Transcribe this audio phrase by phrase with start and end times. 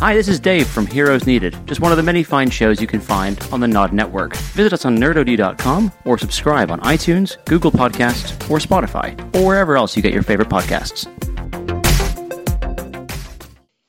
[0.00, 2.86] Hi, this is Dave from Heroes Needed, just one of the many fine shows you
[2.86, 4.34] can find on the Nod Network.
[4.34, 9.94] Visit us on nerdod.com or subscribe on iTunes, Google Podcasts, or Spotify, or wherever else
[9.94, 11.04] you get your favorite podcasts.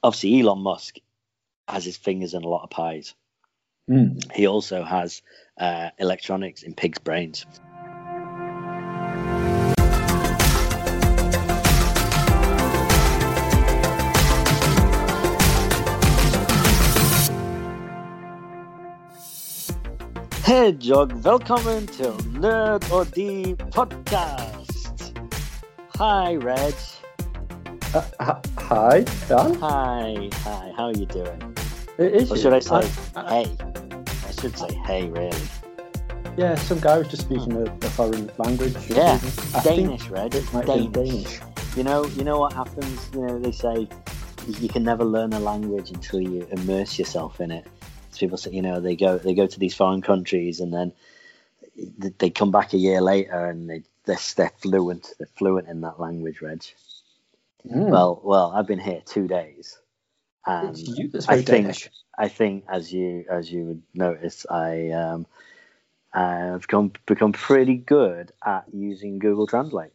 [0.04, 0.98] Obviously, Elon Musk
[1.70, 3.16] has his fingers in a lot of pies.
[3.90, 4.30] Mm.
[4.34, 5.22] He also has
[5.58, 7.46] uh, electronics in pigs' brains.
[20.52, 25.14] Hej och välkommen till Nerd och D podcast.
[25.94, 26.74] Hi Reg.
[27.96, 28.36] Uh,
[28.70, 29.52] hi, Dan.
[29.52, 30.74] Hi, hi.
[30.78, 31.56] How are you doing?
[31.98, 32.42] It is Or you.
[32.42, 32.84] should I say
[33.16, 33.58] I- I- hey?
[34.30, 35.48] I should say hey, really.
[36.38, 38.76] yeah, some guy was just speaking a, a foreign language.
[38.90, 39.20] Yeah.
[39.64, 40.36] Danish, Reg.
[40.36, 40.94] It might be Danish.
[40.94, 41.40] Danish.
[41.78, 43.10] You know, you know what happens.
[43.14, 43.88] You know, they say
[44.60, 47.66] you can never learn a language until you immerse yourself in it.
[48.18, 50.94] People say, you know, they go they go to these foreign countries and then
[52.18, 55.14] they come back a year later and they they're, they're fluent.
[55.18, 56.64] They're fluent in that language, Reg.
[57.68, 57.90] Mm.
[57.90, 59.78] Well, well, I've been here two days,
[60.46, 61.90] and it's you that's I think Danish.
[62.18, 65.28] I think as you as you would notice, I um,
[66.14, 69.92] I've become become pretty good at using Google Translate.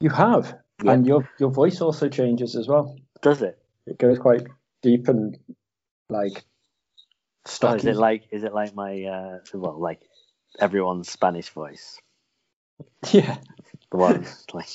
[0.00, 0.56] You have,
[0.86, 2.96] and your your voice also changes as well.
[3.20, 3.58] Does it?
[3.86, 4.46] It goes quite
[4.82, 5.36] deep and
[6.08, 6.44] like
[7.62, 10.00] Oh, is it like is it like my uh, well like
[10.58, 12.00] everyone's Spanish voice?
[13.12, 13.38] yeah,
[13.90, 14.68] The one like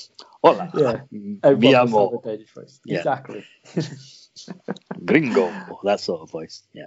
[0.43, 1.01] hola, yeah.
[1.11, 2.21] mi amo,
[2.55, 2.79] voice.
[2.85, 2.97] Yeah.
[2.97, 3.45] Exactly.
[5.05, 5.51] gringo,
[5.83, 6.63] that sort of voice.
[6.73, 6.85] Yeah.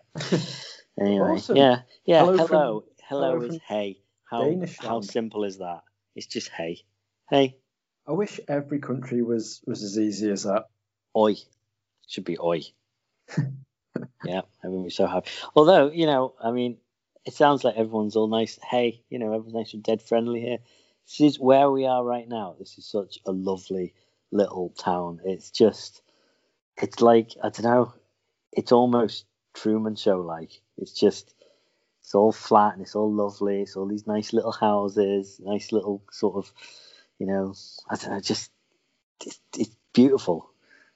[0.98, 1.56] Anyway, Awesome.
[1.56, 2.20] yeah, yeah.
[2.20, 4.00] Hello Hello, hello, hello is hey.
[4.30, 5.04] How Danish how land.
[5.04, 5.82] simple is that?
[6.14, 6.80] It's just hey,
[7.30, 7.58] hey,
[8.06, 10.64] I wish every country was was as easy as that.
[11.16, 11.34] oi.
[12.08, 12.62] Should be oi.
[14.24, 15.30] Yeah, everyone be so happy.
[15.54, 16.78] Although you know, I mean,
[17.24, 18.58] it sounds like everyone's all nice.
[18.62, 20.58] Hey, you know, everyone's nice and dead friendly here.
[21.06, 22.56] This is where we are right now.
[22.58, 23.94] This is such a lovely
[24.30, 25.20] little town.
[25.24, 26.02] It's just,
[26.76, 27.94] it's like I don't know.
[28.52, 30.60] It's almost Truman Show like.
[30.78, 31.34] It's just,
[32.00, 33.62] it's all flat and it's all lovely.
[33.62, 36.52] It's all these nice little houses, nice little sort of,
[37.18, 37.54] you know,
[37.90, 38.50] I don't know, just
[39.24, 40.50] it's, it's beautiful.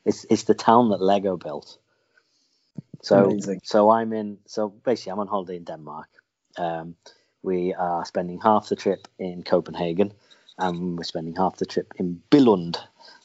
[0.05, 1.79] It's it's the town that Lego built.
[3.03, 3.61] So Amazing.
[3.63, 4.39] so I'm in.
[4.47, 6.09] So basically, I'm on holiday in Denmark.
[6.59, 6.97] Um,
[7.43, 10.13] we are spending half the trip in Copenhagen,
[10.59, 12.77] and we're spending half the trip in Billund.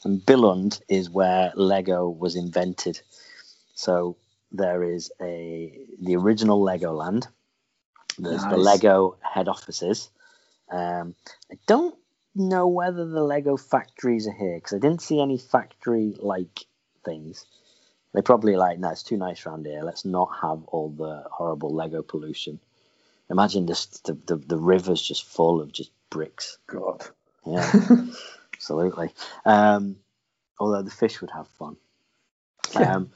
[0.04, 3.02] And Billund is where Lego was invented.
[3.74, 4.18] So
[4.52, 7.28] there is a the original Legoland.
[8.18, 10.10] There's the Lego head offices.
[10.72, 11.16] Um,
[11.52, 11.96] I don't
[12.34, 16.66] know whether the Lego factories are here because I didn't see any factory like
[17.04, 17.46] things.
[18.16, 19.82] They probably like, no, it's too nice around here.
[19.84, 22.62] Let's not have all the horrible Lego pollution.
[23.30, 26.58] Imagine this, the, the the rivers just full of just bricks.
[26.66, 27.06] God.
[27.46, 27.70] Yeah,
[28.54, 29.10] absolutely.
[29.44, 29.98] Um,
[30.58, 31.76] although the fish would have fun.
[32.74, 32.96] Yeah.
[32.96, 33.12] Um,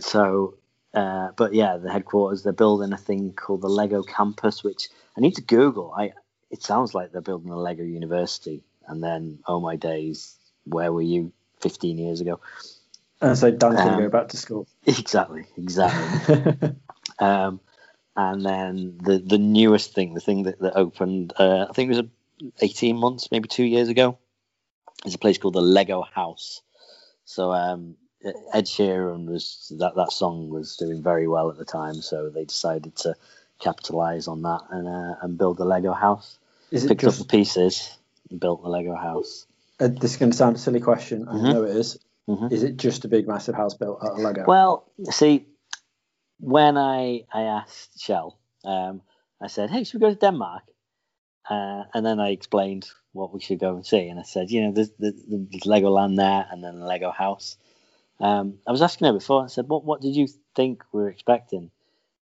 [0.00, 0.54] so,
[0.92, 5.20] uh, but yeah, the headquarters they're building a thing called the Lego Campus, which I
[5.20, 5.94] need to Google.
[5.96, 6.14] I
[6.50, 11.00] it sounds like they're building a Lego University, and then oh my days, where were
[11.00, 12.40] you 15 years ago?
[13.20, 14.66] And so Dan's going Um, to go back to school.
[14.86, 16.70] Exactly, exactly.
[17.18, 17.60] um,
[18.16, 21.96] and then the the newest thing, the thing that, that opened, uh, I think it
[21.96, 22.08] was a,
[22.60, 24.18] 18 months, maybe two years ago,
[25.04, 26.62] is a place called the Lego House.
[27.26, 27.96] So um,
[28.52, 32.44] Ed Sheeran was that that song was doing very well at the time, so they
[32.44, 33.14] decided to
[33.58, 36.38] capitalize on that and uh, and build the Lego house.
[36.70, 37.96] Is Picked up the pieces,
[38.30, 39.46] and built the Lego house.
[39.78, 41.28] Uh, this is going to sound a silly question.
[41.28, 41.52] I Mhm.
[41.52, 41.98] know it is.
[42.28, 42.52] Mhm.
[42.52, 44.44] Is it just a big, massive house built out of Lego?
[44.46, 45.46] Well, see,
[46.38, 49.02] when I I asked Shell, um,
[49.40, 50.62] I said, "Hey, should we go to Denmark?"
[51.48, 54.62] Uh, and then I explained what we should go and see, and I said, "You
[54.62, 57.56] know, there's, there's, there's Legoland there, and then the Lego house."
[58.20, 59.42] Um, I was asking her before.
[59.44, 61.70] I said, "What what did you think we were expecting?"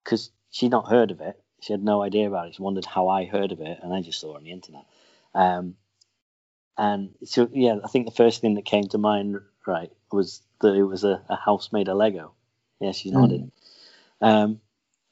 [0.04, 1.42] Because she'd not heard of it.
[1.62, 2.56] She had no idea about it.
[2.56, 4.86] She wondered how I heard of it, and I just saw it on the internet.
[5.36, 5.76] Um,
[6.78, 10.74] and so, yeah, I think the first thing that came to mind, right, was that
[10.74, 12.34] it was a, a house made of Lego.
[12.80, 13.22] Yeah, she's Mm.
[13.22, 13.52] nodded.
[14.22, 14.62] Um,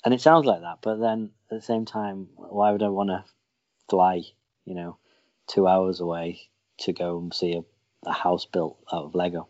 [0.06, 3.10] and it sounds like that, but then at the same time, why would I want
[3.10, 3.24] to
[3.90, 4.24] fly,
[4.66, 4.98] you know,
[5.48, 6.42] two hours away
[6.80, 7.64] to go and see a,
[8.10, 9.48] a house built out of Lego?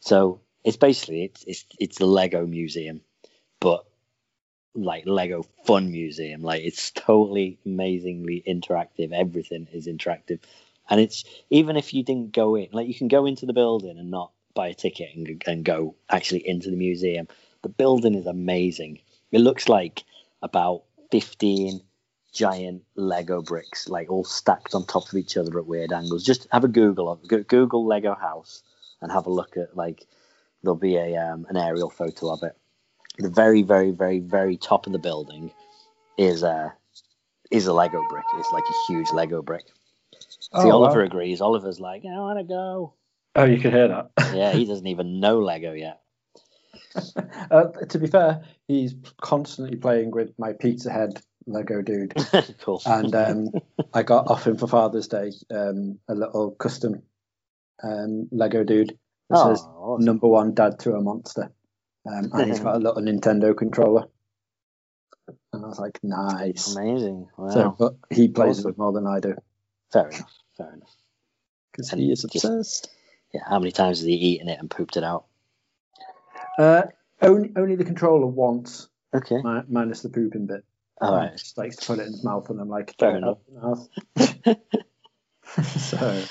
[0.00, 3.02] So it's basically it's it's it's the Lego museum,
[3.60, 3.86] but
[4.74, 6.42] like Lego fun museum.
[6.42, 9.12] Like it's totally amazingly interactive.
[9.12, 10.40] Everything is interactive,
[10.88, 13.98] and it's even if you didn't go in, like you can go into the building
[13.98, 17.28] and not buy a ticket and, and go actually into the museum.
[17.62, 19.00] The building is amazing.
[19.32, 20.04] It looks like
[20.42, 21.80] about 15
[22.32, 26.24] giant Lego bricks, like all stacked on top of each other at weird angles.
[26.24, 28.62] Just have a Google of Google Lego house
[29.00, 30.06] and have a look at like
[30.62, 32.56] there'll be a um, an aerial photo of it.
[33.18, 35.52] The very, very, very, very top of the building
[36.18, 36.74] is a
[37.50, 38.24] is a Lego brick.
[38.34, 39.64] It's like a huge Lego brick.
[40.52, 41.06] See, Oh, Oliver wow.
[41.06, 41.40] agrees.
[41.40, 42.94] Oliver's like, I want to go.
[43.34, 44.10] Oh, you can hear that.
[44.34, 46.00] Yeah, he doesn't even know Lego yet.
[47.50, 52.14] uh, to be fair, he's constantly playing with my Pizza Head Lego dude,
[52.60, 52.80] cool.
[52.86, 53.48] and um,
[53.92, 57.02] I got off him for Father's Day um, a little custom
[57.82, 58.96] um, Lego dude
[59.28, 60.04] that oh, says awesome.
[60.04, 61.50] number one dad to a monster,
[62.06, 64.06] um, and he's got a little Nintendo controller.
[65.52, 66.74] And I was like, nice.
[66.76, 67.28] amazing.
[67.36, 67.48] Wow.
[67.50, 68.70] So, but he plays Awesome.
[68.70, 69.34] with more than I do
[69.94, 70.32] fair enough.
[70.58, 70.94] Fair enough.
[71.72, 72.90] because he is just- obsessed.
[73.32, 73.40] Yeah.
[73.48, 75.24] How many times has he eaten it and pooped it out?
[76.58, 76.82] Uh,
[77.22, 79.40] only only the controller once, Okay.
[79.42, 80.64] mi- minus the pooping bit.
[81.00, 81.36] All He right.
[81.36, 83.38] just likes to put it in his mouth, and I'm like, Fair enough.
[83.62, 84.58] out of your mouth."
[85.80, 86.22] so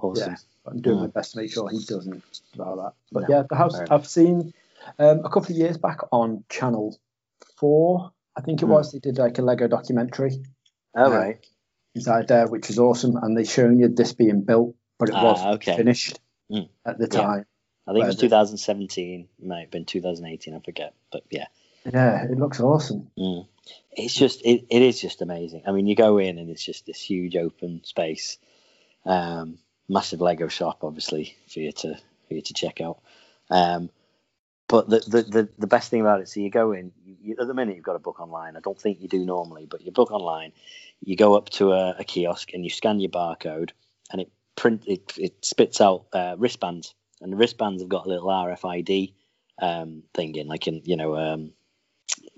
[0.00, 0.30] Awesome.
[0.32, 0.36] yeah,
[0.66, 1.00] I'm doing Mm.
[1.02, 2.22] my best to make sure he doesn't
[2.58, 2.92] allow that.
[3.12, 4.54] But No, yeah, the house I've seen
[4.98, 6.96] um, a couple of years back on Channel
[7.56, 8.70] Four, I think it Mm.
[8.70, 8.92] was.
[8.92, 10.42] They did like a Lego documentary
[10.94, 11.16] All Yeah.
[11.18, 11.46] right.
[11.96, 15.22] Inside there, which is awesome, and they shown you this being built, but it Ah,
[15.24, 15.76] was okay.
[15.76, 16.20] finished
[16.50, 16.68] Mm.
[16.84, 17.20] at the Yeah.
[17.22, 17.46] time.
[17.88, 19.28] I think it was 2017.
[19.38, 20.54] It might have been 2018.
[20.54, 20.94] I forget.
[21.10, 21.46] But yeah.
[21.84, 23.10] Yeah, it looks awesome.
[23.18, 23.46] Mm.
[23.92, 25.62] It's just it, it is just amazing.
[25.66, 28.38] I mean, you go in and it's just this huge open space,
[29.04, 29.58] um,
[29.88, 31.94] massive Lego shop, obviously for you to
[32.28, 32.98] for you to check out.
[33.50, 33.90] Um,
[34.68, 36.92] but the, the the the best thing about it, so you go in.
[37.04, 38.56] You, you, at the minute, you've got a book online.
[38.56, 40.52] I don't think you do normally, but you book online.
[41.00, 43.70] You go up to a, a kiosk and you scan your barcode,
[44.10, 48.08] and it print it, it spits out uh, wristbands, and the wristbands have got a
[48.08, 49.12] little RFID
[49.60, 51.52] um, thing in, like in you know um,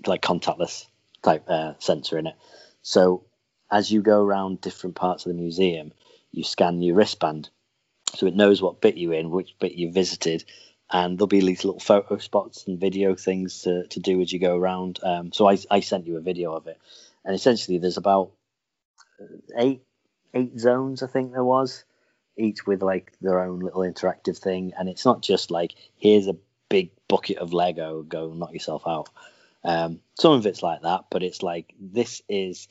[0.05, 0.85] like contactless
[1.23, 2.35] type uh, sensor in it.
[2.83, 3.25] So
[3.71, 5.93] as you go around different parts of the museum,
[6.31, 7.49] you scan your wristband,
[8.15, 10.43] so it knows what bit you in, which bit you visited,
[10.91, 14.39] and there'll be these little photo spots and video things to, to do as you
[14.39, 14.99] go around.
[15.03, 16.79] Um, so I, I sent you a video of it,
[17.23, 18.31] and essentially there's about
[19.57, 19.81] eight
[20.33, 21.83] eight zones I think there was,
[22.37, 26.37] each with like their own little interactive thing, and it's not just like here's a
[26.69, 29.09] big bucket of Lego, go knock yourself out.
[29.63, 32.67] Um, some of it's like that, but it's like this is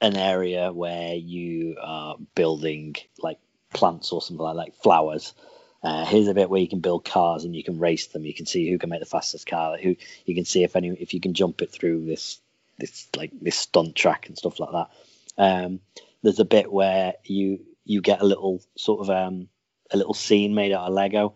[0.00, 3.38] an area where you are building like
[3.74, 5.34] plants or something like like flowers.
[5.82, 8.24] Uh, here's a bit where you can build cars and you can race them.
[8.24, 9.76] You can see who can make the fastest car.
[9.78, 9.96] Who
[10.26, 12.40] you can see if any if you can jump it through this
[12.78, 14.90] this like this stunt track and stuff like that.
[15.36, 15.80] Um,
[16.22, 19.48] there's a bit where you you get a little sort of um,
[19.90, 21.34] a little scene made out of Lego,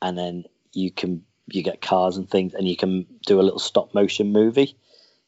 [0.00, 3.58] and then you can you get cars and things, and you can do a little
[3.58, 4.76] stop motion movie.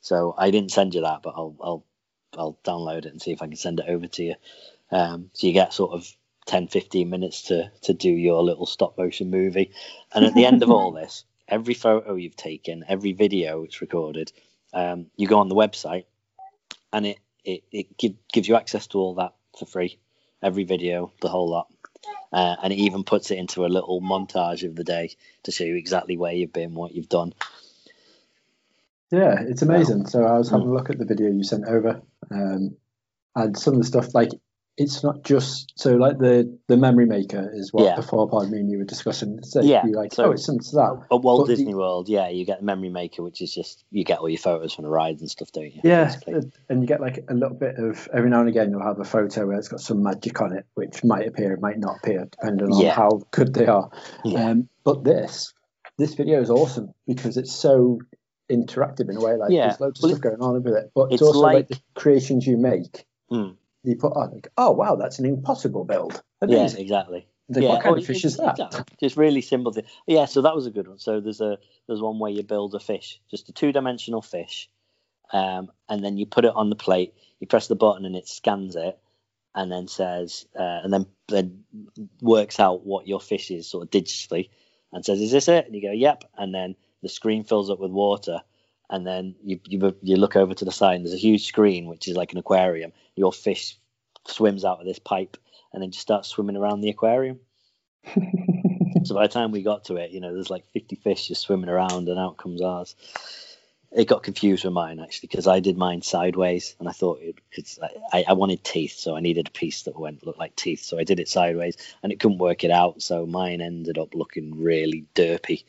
[0.01, 1.85] So I didn't send you that, but I'll I'll
[2.37, 4.35] I'll download it and see if I can send it over to you.
[4.91, 6.11] Um, so you get sort of
[6.47, 9.73] 10, 15 minutes to to do your little stop motion movie,
[10.15, 14.33] and at the end of all this, every photo you've taken, every video it's recorded,
[14.73, 16.05] um, you go on the website,
[16.93, 19.99] and it it, it give, gives you access to all that for free,
[20.43, 21.69] every video, the whole lot.
[22.33, 25.11] Uh, and it even puts it into a little montage of the day
[25.45, 27.33] to show you exactly where you've been, what you've done.
[29.13, 30.07] Yeah, it's amazing.
[30.07, 30.63] So I was Hmm.
[30.63, 32.77] having a look at the video you sent over, um,
[33.37, 34.31] and some of the stuff like
[34.77, 37.95] it's not just so like the the memory maker is what Yeah.
[37.97, 39.41] before pod me and you were discussing.
[39.45, 41.07] So Yeah, like, so- oh, it's similar to that.
[41.13, 43.85] At Walt But the- Disney World, yeah, you get the memory maker, which is just
[43.93, 45.81] you get all your photos from the rides and stuff, don't you?
[45.85, 46.35] Yeah, basically?
[46.35, 48.99] uh, and you get like a little bit of every now and again you'll have
[48.99, 51.99] a photo where it's got some magic on it, which might appear, it might not
[52.03, 52.95] appear, depending on Yeah.
[52.95, 53.91] how good they are.
[54.25, 54.51] Yeah.
[54.51, 55.53] Um, but this
[55.99, 58.01] this video is awesome because it's so
[58.51, 59.37] interactive in a way.
[59.37, 59.69] Like Yeah.
[59.69, 61.69] there's loads of Well, stuff going on with it, but it's, it's also like, like-
[61.69, 63.07] the creations you make.
[63.31, 63.51] Hmm.
[63.85, 66.23] You put on like, oh wow, that's an impossible build.
[66.47, 67.27] yeah, exactly.
[67.49, 68.53] Like, yeah, what kind oh, of fish is that?
[68.53, 68.85] exactly.
[68.99, 69.85] Just really simple thing.
[70.07, 70.99] Yeah, so that was a good one.
[70.99, 74.71] So there's a there's one where you build a fish, just a two dimensional fish,
[75.33, 77.15] um, and then you put it on the plate.
[77.41, 78.99] You press the button and it scans it,
[79.55, 81.65] and then says, uh, and then then
[82.23, 84.49] works out what your fish is sort of digitally,
[84.93, 87.79] and says, "Is this it?" And you go, "Yep," and then the screen fills up
[87.79, 88.41] with water.
[88.91, 90.97] And then you, you you look over to the side.
[90.97, 92.93] And there's a huge screen, which is like an aquarium.
[93.17, 93.79] Your fish
[94.27, 95.37] swims out of this pipe,
[95.73, 97.41] and then just starts swimming around the aquarium.
[99.05, 101.43] so by the time we got to it, you know, there's like 50 fish just
[101.43, 102.95] swimming around, and out comes ours.
[103.95, 107.37] it got confused with mine actually because I did mine sideways and I thought it
[107.49, 107.79] because
[108.13, 110.99] I, I wanted teeth so I needed a piece that went looked like teeth so
[110.99, 114.61] I did it sideways and it couldn't work it out so mine ended up looking
[114.61, 115.65] really derpy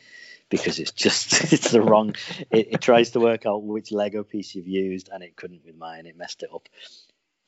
[0.50, 2.16] because it's just it's the wrong
[2.52, 5.76] it, it tries to work out which Lego piece you've used and it couldn't with
[5.78, 6.06] mine.
[6.06, 6.68] It messed it up.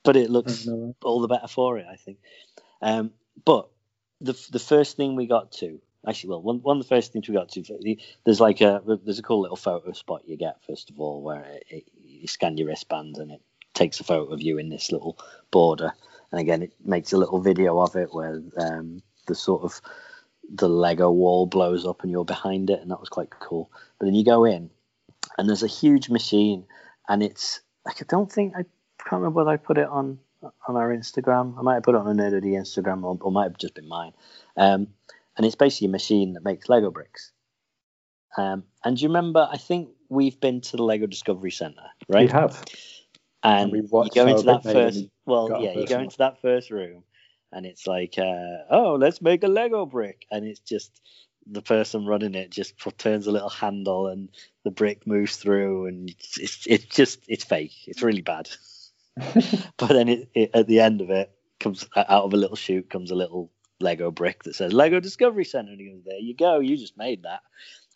[0.03, 0.67] But it looks
[1.03, 2.17] all the better for it I think.
[2.81, 3.11] Um,
[3.43, 3.69] but
[4.21, 7.27] the the first thing we got to actually, well, one, one of the first things
[7.27, 10.89] we got to, there's like a there's a cool little photo spot you get first
[10.89, 13.41] of all where it, it, you scan your wristband and it
[13.73, 15.17] takes a photo of you in this little
[15.51, 15.93] border,
[16.31, 19.81] and again it makes a little video of it where um, the sort of
[20.49, 23.71] the Lego wall blows up and you're behind it, and that was quite cool.
[23.99, 24.69] But then you go in,
[25.37, 26.65] and there's a huge machine,
[27.07, 28.63] and it's like I don't think I
[28.99, 30.19] can't remember whether I put it on
[30.67, 31.57] on our Instagram.
[31.57, 33.87] I might have put it on a Nerdody Instagram, or, or might have just been
[33.87, 34.13] mine.
[34.55, 34.87] Um,
[35.35, 37.31] and it's basically a machine that makes Lego bricks.
[38.37, 39.47] Um, and do you remember?
[39.51, 42.27] I think we've been to the Lego Discovery Center, right?
[42.27, 42.63] We have.
[43.43, 45.05] And, and you go into that first.
[45.25, 47.03] Well, yeah, you go into that first room,
[47.51, 51.01] and it's like, uh, oh, let's make a Lego brick, and it's just
[51.49, 54.29] the person running it just turns a little handle, and
[54.63, 57.87] the brick moves through, and it's it's, it's just it's fake.
[57.87, 58.49] It's really bad.
[59.77, 62.89] but then it, it, at the end of it comes out of a little chute
[62.89, 65.71] comes a little Lego brick that says Lego Discovery Center.
[65.71, 67.41] And he goes, There you go, you just made that.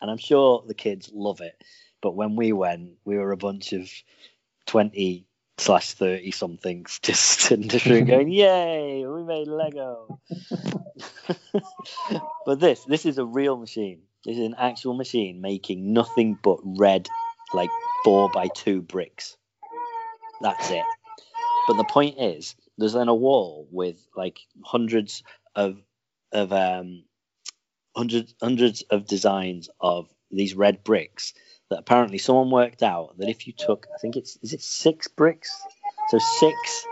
[0.02, 1.62] And I'm sure the kids love it.
[2.02, 3.90] But when we went, we were a bunch of
[4.68, 5.26] 20
[5.58, 10.20] slash 30 somethings just in room going, Yay, we made Lego.
[12.46, 14.02] but this, this is a real machine.
[14.26, 17.08] This is an actual machine making nothing but red,
[17.54, 17.70] like
[18.04, 19.36] four by two bricks.
[20.42, 20.84] That's it.
[21.68, 25.24] But the point is, there's then a wall with like hundreds
[25.56, 25.78] of
[26.32, 27.04] of um,
[27.96, 31.34] hundreds hundreds of designs of these red bricks
[31.72, 35.08] that apparently someone worked out that if you took I think it's is it six
[35.08, 35.52] bricks
[36.10, 36.86] so six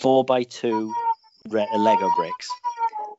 [0.00, 0.94] four by two
[1.46, 2.48] Lego bricks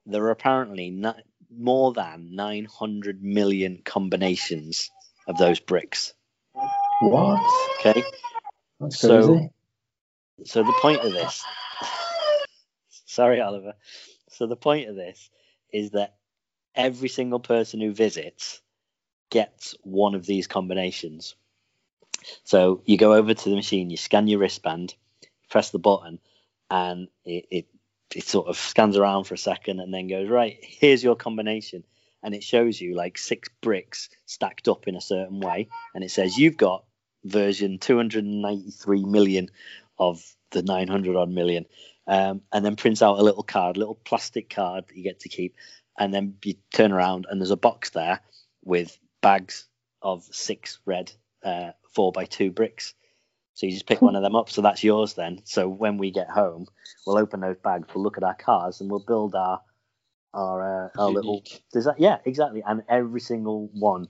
[0.07, 1.17] there are apparently not,
[1.55, 4.89] more than 900 million combinations
[5.27, 6.13] of those bricks.
[7.01, 7.41] What?
[7.79, 8.03] Okay.
[8.79, 9.21] That's crazy.
[9.21, 9.49] So,
[10.45, 11.43] so the point of this,
[13.05, 13.73] sorry, Oliver.
[14.29, 15.29] So the point of this
[15.71, 16.15] is that
[16.75, 18.61] every single person who visits
[19.29, 21.35] gets one of these combinations.
[22.43, 24.95] So you go over to the machine, you scan your wristband,
[25.49, 26.19] press the button,
[26.69, 27.65] and it, it,
[28.15, 31.83] it sort of scans around for a second and then goes, right, here's your combination.
[32.23, 35.67] And it shows you like six bricks stacked up in a certain way.
[35.93, 36.83] And it says, you've got
[37.23, 39.49] version 293 million
[39.99, 41.65] of the 900 odd million
[42.07, 45.21] um, and then prints out a little card, a little plastic card that you get
[45.21, 45.55] to keep,
[45.99, 48.21] and then you turn around and there's a box there
[48.63, 49.67] with bags
[50.01, 51.11] of six red
[51.43, 52.93] uh, four by two bricks.
[53.55, 54.49] So you just pick one of them up.
[54.49, 55.41] So that's yours then.
[55.43, 56.65] So when we get home,
[57.05, 59.59] we'll open those bags, we'll look at our cars, and we'll build our
[60.33, 61.43] our uh, our little.
[61.73, 61.99] Does that?
[61.99, 62.63] Yeah, exactly.
[62.65, 64.07] And every single one,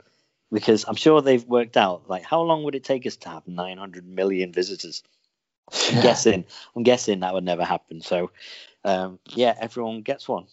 [0.52, 3.48] because I'm sure they've worked out like how long would it take us to have
[3.48, 5.02] 900 million visitors.
[5.90, 6.46] I'm guessing.
[6.76, 8.02] I'm guessing that would never happen.
[8.02, 8.30] So,
[8.86, 10.46] um, yeah, everyone gets one,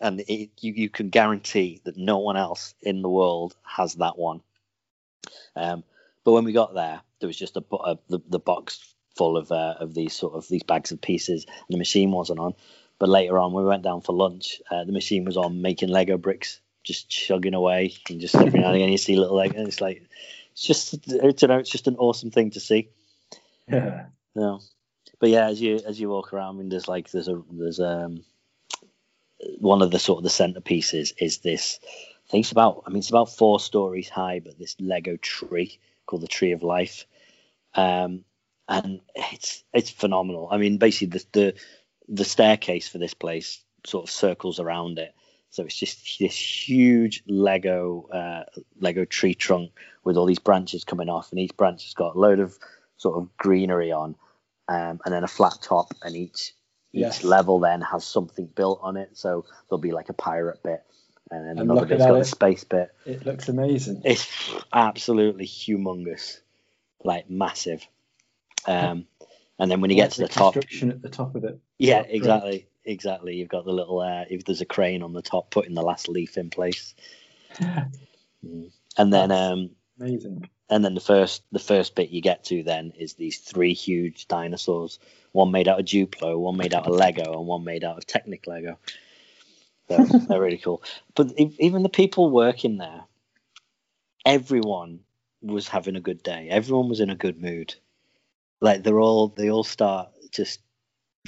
[0.00, 4.18] and it, you you can guarantee that no one else in the world has that
[4.18, 4.40] one.
[5.54, 5.84] Um,
[6.24, 9.50] but when we got there, there was just a, a the, the box full of
[9.50, 12.54] uh, of these sort of these bags of pieces, and the machine wasn't on.
[12.98, 14.60] But later on, we went down for lunch.
[14.70, 18.68] Uh, the machine was on making Lego bricks, just chugging away, and just every now
[18.68, 19.58] and again you see little Lego.
[19.58, 20.02] And it's like
[20.52, 22.90] it's just it's, you know, it's just an awesome thing to see.
[23.68, 24.06] Yeah.
[24.34, 24.60] No,
[25.18, 27.80] but yeah, as you as you walk around, I mean, there's like there's a there's
[27.80, 28.24] um
[29.58, 31.78] one of the sort of the centerpieces is this.
[31.82, 35.78] I think it's about I mean it's about four stories high, but this Lego tree
[36.06, 37.06] called the Tree of Life,
[37.74, 38.24] um,
[38.68, 40.48] and it's it's phenomenal.
[40.50, 41.54] I mean, basically the the
[42.08, 45.14] the staircase for this place sort of circles around it.
[45.50, 46.36] So it's just this
[46.68, 49.72] huge Lego uh, Lego tree trunk
[50.04, 52.58] with all these branches coming off, and each branch has got a load of
[52.96, 54.16] sort of greenery on,
[54.68, 56.52] um, and then a flat top, and each
[56.96, 57.24] each yes.
[57.24, 59.10] level then has something built on it.
[59.14, 60.82] So there'll be like a pirate bit,
[61.30, 62.20] and then I'm another bit's got it.
[62.20, 62.94] a space bit.
[63.04, 64.02] It looks amazing.
[64.04, 64.26] It's
[64.72, 66.40] absolutely humongous,
[67.04, 67.86] like massive.
[68.66, 69.06] Um,
[69.58, 71.58] and then when you get to the, the top, construction at the top of it.
[71.78, 73.36] Yeah, exactly, exactly.
[73.36, 76.08] You've got the little uh, if there's a crane on the top, putting the last
[76.08, 76.94] leaf in place.
[78.96, 82.92] And then um, amazing and then the first the first bit you get to then
[82.98, 84.98] is these three huge dinosaurs
[85.32, 88.06] one made out of duplo one made out of lego and one made out of
[88.06, 88.78] technic lego
[89.88, 90.82] they're, they're really cool
[91.14, 93.04] but even the people working there
[94.26, 95.00] everyone
[95.40, 96.48] was having a good day.
[96.50, 97.74] Everyone was in a good mood.
[98.60, 100.60] Like they're all they all start just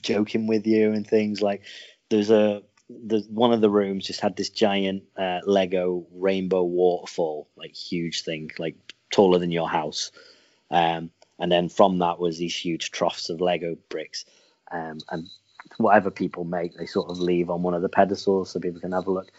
[0.03, 1.41] joking with you and things.
[1.41, 1.63] Like
[2.11, 7.49] there's a the one of the rooms just had this giant uh, Lego rainbow waterfall,
[7.57, 8.77] like huge thing, like
[9.11, 10.11] taller than your house.
[10.71, 14.25] Um, and then from that was these huge troughs of Lego bricks.
[14.71, 15.29] Um, and
[15.77, 18.93] whatever people make, they sort of leave on one of the pedestals so people can
[18.93, 19.31] have a look.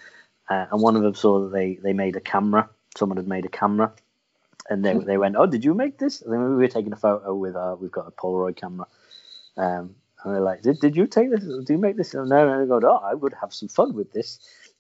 [0.50, 2.70] Uh, and one of them saw that they, they made a camera.
[2.98, 3.92] Someone had made a camera.
[4.70, 6.22] And they, they went, Oh, did you make this?
[6.22, 8.88] And then we were taking a photo with our, we've got a Polaroid camera.
[9.58, 11.44] Um, and they're like, did, did you take this?
[11.44, 12.14] Do you make this?
[12.14, 14.40] And no, and they go, oh, I would have some fun with this.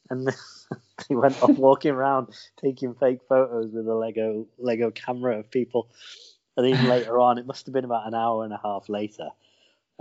[0.10, 0.28] And
[1.10, 2.30] they went off walking around
[2.62, 5.90] taking fake photos with a Lego Lego camera of people.
[6.58, 9.30] And even later on, it must have been about an hour and a half later,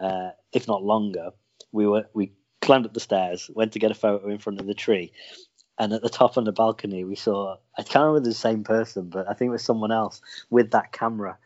[0.02, 1.30] uh, if not longer.
[1.71, 4.66] We were we climbed up the stairs, went to get a photo in front of
[4.66, 5.12] the tree,
[5.78, 9.09] and at the top on the balcony we saw I can't remember the same person,
[9.09, 11.38] but I think it was someone else with that camera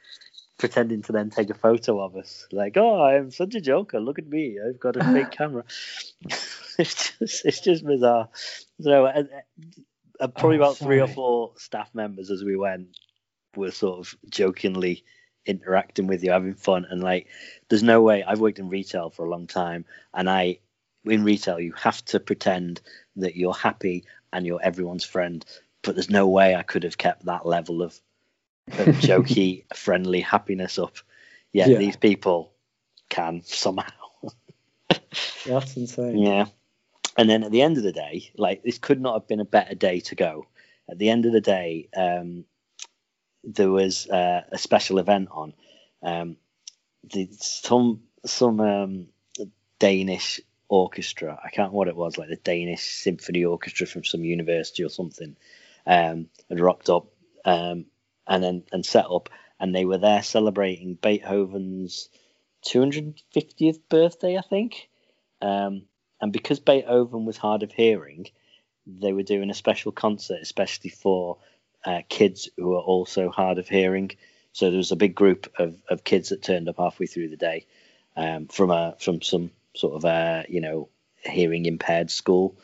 [0.59, 2.47] pretending to then take a photo of us.
[2.53, 4.01] Like, oh, I'm such a joker.
[4.01, 4.59] Look at me.
[4.65, 5.65] I've got a fake camera.
[6.79, 8.29] it's just it's just bizarre.
[8.81, 9.25] So uh,
[10.21, 10.89] uh, probably oh, about sorry.
[10.89, 12.97] three or four staff members as we went
[13.57, 15.05] were sort of jokingly
[15.45, 17.27] interacting with you, having fun, and like,
[17.69, 18.23] there's no way.
[18.23, 20.59] I've worked in retail for a long time, and I
[21.05, 22.81] in retail you have to pretend
[23.17, 25.45] that you're happy and you're everyone's friend.
[25.83, 28.01] But there's no way I could have kept that level of
[28.71, 30.97] jokey, friendly happiness up.
[31.53, 31.79] Yet yeah.
[31.79, 32.53] these people
[33.09, 33.91] can somehow.
[35.47, 36.19] That's insane.
[36.19, 36.47] Yeah.
[37.19, 39.45] And then at the end of the day, like this could not have been a
[39.45, 40.47] better day to go.
[40.91, 42.45] At the end of the day, um,
[43.45, 45.53] there was uh, a special event on.
[46.03, 46.37] Um,
[47.13, 49.07] the, some some um,
[49.79, 51.39] Danish orchestra.
[51.39, 54.89] I can't remember what it was, like the Danish Symphony Orchestra from some university or
[54.89, 55.37] something,
[55.87, 57.09] um, had rocked up
[57.45, 57.87] um,
[58.27, 59.29] and then and set up,
[59.61, 62.09] and they were there celebrating Beethoven's
[62.67, 64.89] 250th birthday, I think.
[65.41, 65.83] Um,
[66.21, 68.29] and because Beethoven was hard of hearing,
[68.87, 71.39] they were doing a special concert, especially for
[71.85, 74.13] uh, kids who are also hard of hearing.
[74.53, 77.37] So there was a big group of, of kids that turned up halfway through the
[77.37, 77.67] day
[78.17, 80.89] um, from a from some sort of a you know
[81.25, 82.57] hearing impaired school,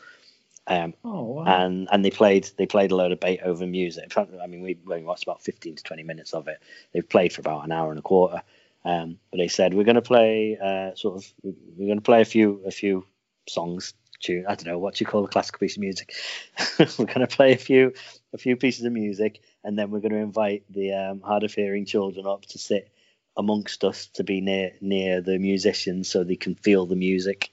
[0.69, 1.43] um, oh, wow.
[1.45, 4.15] And and they played they played a load of Beethoven music.
[4.15, 6.59] I mean, we only watched about fifteen to twenty minutes of it.
[6.93, 8.43] They've played for about an hour and a quarter.
[8.85, 12.21] Um, but they said we're going to play uh, sort of we're going to play
[12.21, 13.05] a few a few
[13.47, 13.93] songs.
[14.19, 16.13] Tune I don't know what you call a classical piece of music.
[16.79, 17.93] we're going to play a few
[18.33, 21.53] a few pieces of music, and then we're going to invite the um, hard of
[21.53, 22.91] hearing children up to sit
[23.37, 27.49] amongst us to be near near the musicians so they can feel the music.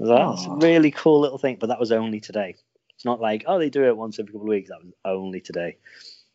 [0.00, 2.56] That's a really cool little thing, but that was only today.
[2.94, 4.70] It's not like oh they do it once every couple of weeks.
[4.70, 5.76] That was only today.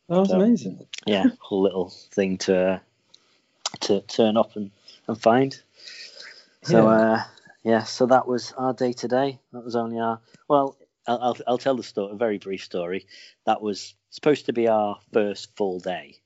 [0.07, 0.85] That was so, amazing.
[1.07, 2.81] yeah, cool little thing to
[3.81, 4.71] to turn up and,
[5.07, 5.59] and find.
[6.63, 6.95] So yeah.
[6.95, 7.23] Uh,
[7.63, 9.39] yeah, so that was our day today.
[9.51, 10.77] That was only our well.
[11.07, 13.05] I'll, I'll, I'll tell the story, a very brief story.
[13.45, 16.17] That was supposed to be our first full day,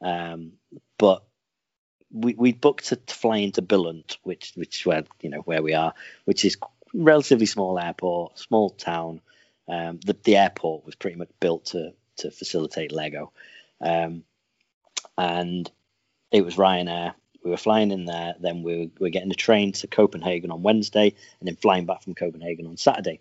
[0.00, 0.52] um,
[0.98, 1.24] but
[2.12, 5.94] we we booked to fly into Billund, which which where you know where we are,
[6.24, 6.56] which is
[6.96, 9.20] relatively small airport, small town.
[9.68, 13.32] Um, the the airport was pretty much built to to facilitate Lego,
[13.80, 14.24] um,
[15.18, 15.70] and
[16.30, 17.14] it was Ryanair.
[17.44, 20.50] We were flying in there, then we were, we were getting a train to Copenhagen
[20.50, 23.20] on Wednesday, and then flying back from Copenhagen on Saturday.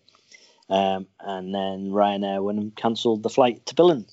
[0.68, 4.12] Um, and then Ryanair went and cancelled the flight to Billund.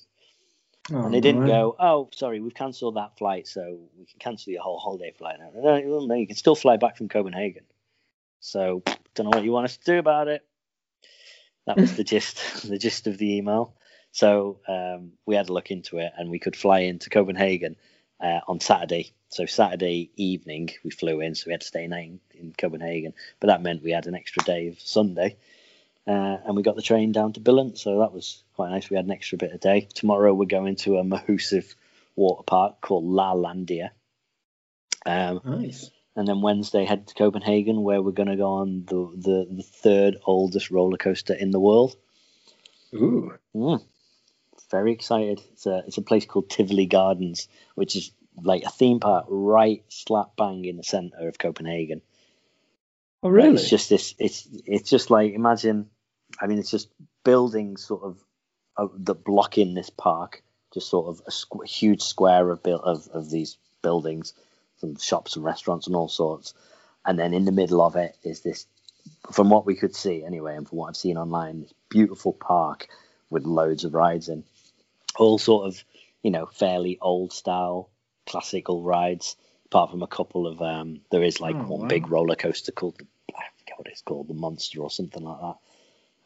[0.91, 4.53] Oh, and they didn't go, oh, sorry, we've cancelled that flight, so we can cancel
[4.53, 5.49] your whole holiday flight now.
[5.55, 7.63] No, no, you can still fly back from Copenhagen.
[8.41, 8.83] So
[9.15, 10.45] don't know what you want us to do about it.
[11.65, 13.75] That was the gist, the gist of the email.
[14.11, 17.75] So um, we had to look into it, and we could fly into Copenhagen
[18.21, 19.13] uh, on Saturday.
[19.29, 23.13] So Saturday evening we flew in, so we had to stay night in, in Copenhagen.
[23.39, 25.37] But that meant we had an extra day of Sunday,
[26.05, 27.77] uh, and we got the train down to Billund.
[27.77, 28.89] So that was quite nice.
[28.89, 29.87] We had an extra bit of day.
[29.93, 31.75] Tomorrow we're going to a Mahusive
[32.15, 33.89] water park called Lalandia.
[35.05, 39.11] Um, nice and then Wednesday head to Copenhagen, where we're going to go on the,
[39.15, 41.95] the, the third oldest roller coaster in the world.
[42.93, 43.83] Ooh, mm.
[44.69, 45.41] very excited!
[45.53, 49.83] It's a it's a place called Tivoli Gardens, which is like a theme park right
[49.89, 52.01] slap bang in the center of Copenhagen.
[53.23, 53.55] Oh, really?
[53.55, 54.13] It's just this.
[54.19, 55.89] It's it's just like imagine.
[56.39, 56.89] I mean, it's just
[57.23, 58.17] buildings sort of
[58.77, 63.07] uh, that block in this park, just sort of a squ- huge square of, of
[63.07, 64.33] of these buildings
[64.83, 66.53] some shops and restaurants and all sorts.
[67.05, 68.67] And then in the middle of it is this,
[69.31, 72.87] from what we could see anyway, and from what I've seen online, this beautiful park
[73.29, 74.43] with loads of rides in,
[75.17, 75.83] all sort of
[76.23, 77.89] you know, fairly old style
[78.25, 79.35] classical rides.
[79.65, 81.87] Apart from a couple of, um, there is like Oh, one wow.
[81.87, 85.39] big roller coaster called, the, I forget what it's called, the Monster or something like
[85.41, 85.57] that.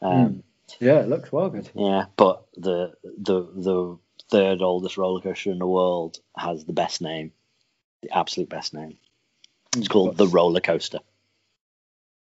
[0.06, 0.42] Um,
[0.80, 1.68] Yeah, it looks well good.
[1.74, 3.98] Yeah, but the the the
[4.30, 7.32] third oldest roller coaster in the world has the best name,
[8.02, 8.98] the absolute best name.
[9.76, 11.00] It's called the roller coaster.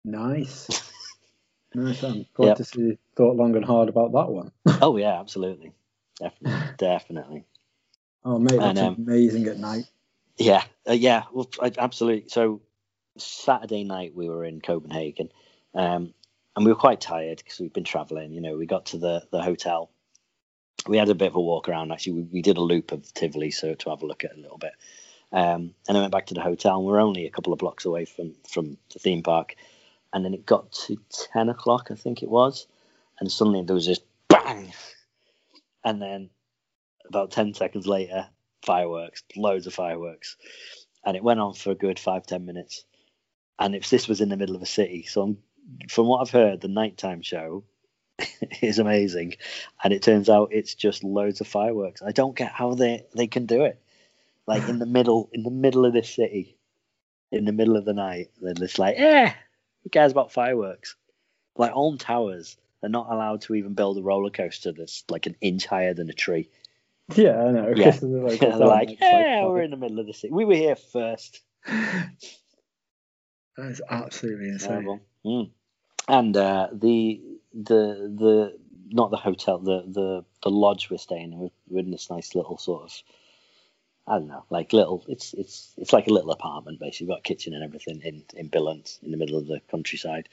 [0.05, 0.67] Nice.
[1.75, 2.03] nice.
[2.03, 2.57] I'm glad Yep.
[2.57, 4.51] to see you thought long and hard about that one.
[4.81, 5.71] Oh yeah, absolutely,
[6.19, 7.45] definitely, definitely.
[8.25, 9.85] Oh, mate, that's And, um, amazing at night.
[10.37, 12.27] Yeah, uh, yeah, well, I, absolutely.
[12.29, 12.61] So
[13.17, 15.29] Saturday night we were in Copenhagen,
[15.75, 16.13] um,
[16.55, 18.31] and we were quite tired because we've been traveling.
[18.31, 19.89] You know, we got to the the hotel.
[20.87, 21.91] We had a bit of a walk around.
[21.91, 24.37] Actually, we, we did a loop of Tivoli, so to have a look at it
[24.37, 24.73] a little bit.
[25.33, 27.59] Um, and I went back to the hotel, and we are only a couple of
[27.59, 29.55] blocks away from from the theme park.
[30.13, 32.67] And then it got to ten o'clock, I think it was,
[33.19, 34.71] and suddenly there was this bang,
[35.83, 36.29] and then
[37.09, 38.27] about ten seconds later,
[38.63, 40.37] fireworks, loads of fireworks,
[41.03, 42.85] and it went on for a good five ten minutes.
[43.57, 45.37] And if this was in the middle of a city, so I'm,
[45.89, 47.63] from what I've heard, the nighttime show
[48.61, 49.37] is amazing,
[49.83, 52.03] and it turns out it's just loads of fireworks.
[52.03, 53.81] I don't get how they they can do it,
[54.47, 56.57] like in the middle in the middle of this city,
[57.31, 58.31] in the middle of the night.
[58.41, 59.33] They're just like, eh,
[59.83, 60.95] who cares about fireworks?
[61.55, 65.35] Like Alton Towers, they're not allowed to even build a roller coaster that's like an
[65.41, 66.49] inch higher than a tree.
[67.15, 67.73] Yeah, I know.
[67.75, 67.91] Yeah.
[68.01, 70.33] They're like, They're like, yeah, like- we're in the middle of the city.
[70.33, 71.41] We were here first.
[73.55, 74.99] That is absolutely insane.
[75.23, 75.51] Mm.
[76.07, 77.21] And uh, the
[77.53, 81.51] the the not the hotel the the the lodge we're staying in.
[81.67, 83.03] We're in this nice little sort of
[84.07, 85.03] I don't know, like little.
[85.07, 87.07] It's it's it's like a little apartment basically.
[87.07, 90.27] We've got a kitchen and everything in in Billund in the middle of the countryside.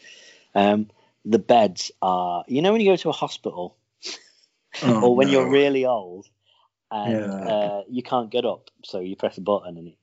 [0.54, 0.90] Um,
[1.24, 3.76] the beds are you know when you go to a hospital
[4.82, 6.26] Oh, or when you're really old
[6.90, 7.48] and Yeah.
[7.48, 9.96] uh, you can't get up, so you press a button and it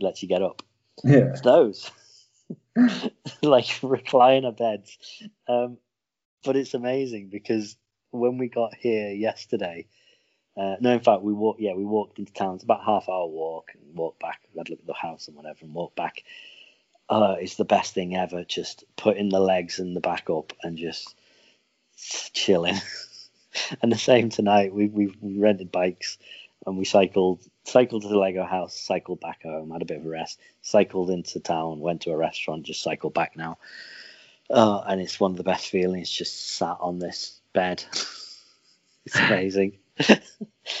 [0.00, 0.62] lets you get up.
[1.02, 1.30] Yeah.
[1.30, 1.90] It's those
[3.42, 4.98] like recliner beds
[5.48, 5.78] um
[6.44, 7.76] but it's amazing because
[8.10, 9.86] when we got here yesterday
[10.56, 13.26] uh no in fact we walked yeah we walked into town it's about half hour
[13.26, 15.96] walk and walked back we had a look at the house and whatever and walked
[15.96, 16.22] back
[17.08, 20.78] uh it's the best thing ever just putting the legs and the back up and
[20.78, 21.14] just
[22.32, 22.76] chilling
[23.82, 26.18] and the same tonight we we we rented bikes
[26.66, 30.06] and we cycled cycled to the Lego house, cycled back home, had a bit of
[30.06, 33.58] a rest, cycled into town, went to a restaurant, just cycled back now.
[34.50, 37.82] Uh, and it's one of the best feelings just sat on this bed.
[39.06, 39.78] it's amazing.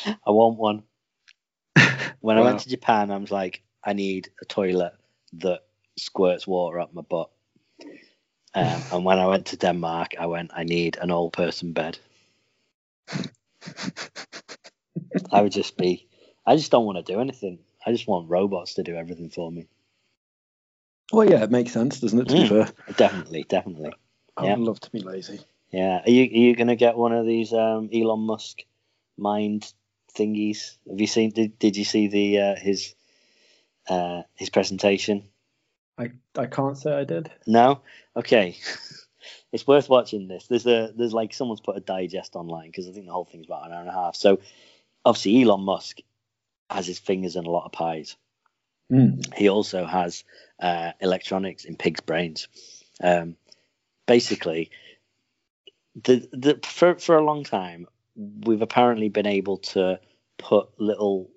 [0.06, 0.82] I want one.
[2.20, 4.94] When I went to Japan, I was like, I need a toilet
[5.34, 5.60] that
[5.98, 7.30] squirts water up my butt.
[8.54, 11.98] Um, and when I went to Denmark, I went, I need an old person bed.
[15.32, 16.06] I would just be,
[16.46, 17.58] I just don't want to do anything.
[17.86, 19.66] I just want robots to do everything for me.
[21.12, 22.28] Well, yeah, it makes sense, doesn't it?
[22.28, 22.48] To be Mm.
[22.48, 23.92] fair, Definitely, definitely.
[24.36, 24.56] I Yeah.
[24.56, 25.40] would love to be lazy.
[25.70, 26.02] Yeah.
[26.06, 28.64] Are you are you gonna get one of these um, Elon Musk
[29.16, 29.72] mind
[30.16, 30.76] thingies?
[30.88, 31.30] Have you seen?
[31.30, 32.94] Did Did you see the uh, his
[33.88, 35.28] uh, his presentation?
[35.98, 37.30] I I can't say I did.
[37.46, 37.80] No.
[38.16, 38.56] Okay.
[39.52, 40.46] it's worth watching this.
[40.46, 43.46] There's a there's like someone's put a digest online because I think the whole thing's
[43.46, 44.16] about an hour and a half.
[44.16, 44.40] So
[45.04, 46.00] obviously Elon Musk
[46.70, 48.16] has his fingers in a lot of pies.
[48.92, 49.34] Mm.
[49.34, 50.24] he also has
[50.60, 52.48] uh, electronics in pigs' brains.
[53.02, 53.36] Um,
[54.06, 54.70] basically,
[56.02, 60.00] the the for for a long time, we've apparently been able to
[60.38, 61.30] put little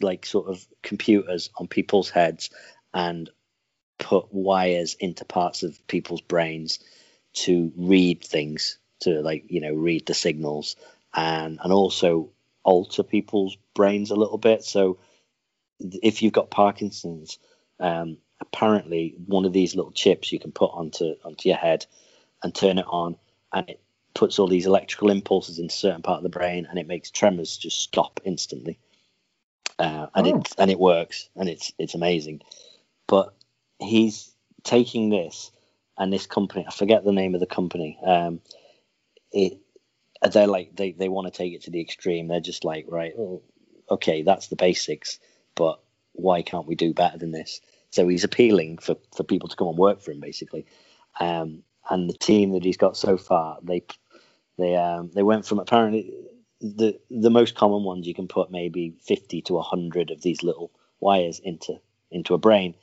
[0.00, 2.50] like sort of computers on people's heads
[2.94, 3.30] and
[3.98, 6.78] put wires into parts of people's brains
[7.32, 10.76] to read things to like you know read the signals
[11.14, 12.30] and and also
[12.62, 14.64] alter people's brains a little bit.
[14.64, 14.98] So
[15.80, 17.38] if you've got Parkinson's,
[17.78, 21.86] um, apparently one of these little chips you can put onto onto your head
[22.42, 23.16] and turn it on,
[23.52, 23.80] and it
[24.14, 27.10] puts all these electrical impulses into a certain part of the brain, and it makes
[27.10, 28.78] tremors just stop instantly.
[29.78, 30.38] Uh, and Oh.
[30.38, 32.42] it and it works, and it's it's amazing.
[33.06, 33.34] But
[33.78, 35.50] he's taking this,
[35.98, 37.98] and this company, I forget the name of the company.
[38.04, 38.40] Um,
[39.32, 39.58] it
[40.32, 42.28] they're like they they want to take it to the extreme.
[42.28, 43.42] They're just like right, well,
[43.90, 45.18] okay, that's the basics
[45.60, 45.80] but
[46.12, 47.60] why can't we do better than this?
[47.90, 50.64] So he's appealing for, for people to come and work for him, basically.
[51.20, 53.84] Um, and the team that he's got so far, they
[54.56, 56.14] they um, they went from apparently
[56.60, 60.70] the the most common ones you can put maybe fifty to hundred of these little
[61.00, 62.74] wires into into a brain.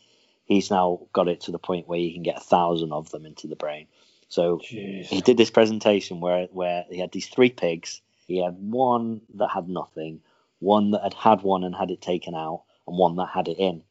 [0.46, 3.26] He's now got it to the point where you can get a thousand of them
[3.26, 3.88] into the brain.
[4.30, 8.02] So he did this presentation where where he had these three pigs.
[8.28, 10.22] He had one that had nothing,
[10.60, 13.58] one that had had one and had it taken out, and one that had it
[13.58, 13.84] in.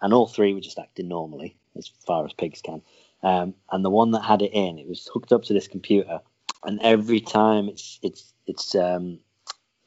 [0.00, 2.82] And all three were just acting normally, as far as pigs can.
[3.26, 6.20] Um, and the one that had it in, it was hooked up to this computer,
[6.62, 9.18] and every time its its its um,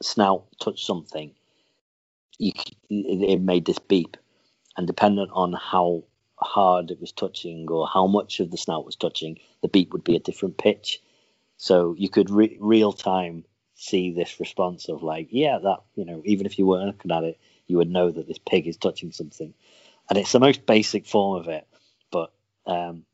[0.02, 1.32] snout touched something,
[2.38, 2.52] you,
[2.90, 4.18] it, made this beep,
[4.76, 6.04] and dependent on how
[6.36, 10.04] hard it was touching or how much of the snout was touching, the beep would
[10.04, 11.02] be a different pitch.
[11.56, 16.22] So you could re- real time see this response of like, yeah, that you know,
[16.26, 19.14] even if you weren't looking at it, you would know that this pig is touching
[19.14, 19.54] something,
[20.10, 21.66] and it's the most basic form of it,
[22.12, 22.34] but
[22.66, 23.06] um,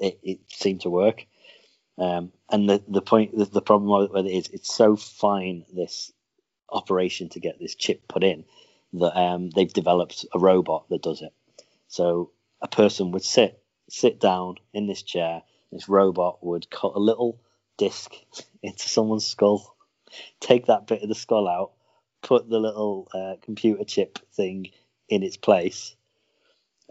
[0.00, 1.26] it, it seemed to work.
[1.98, 6.12] Um, and the the point, the, the problem with it is, it's so fine this
[6.70, 8.44] operation to get this chip put in
[8.94, 11.32] that um, they've developed a robot that does it.
[11.88, 15.42] So a person would sit sit down in this chair.
[15.72, 17.40] This robot would cut a little
[17.76, 18.14] disc
[18.62, 19.76] into someone's skull,
[20.40, 21.72] take that bit of the skull out,
[22.22, 24.70] put the little uh, computer chip thing
[25.08, 25.94] in its place.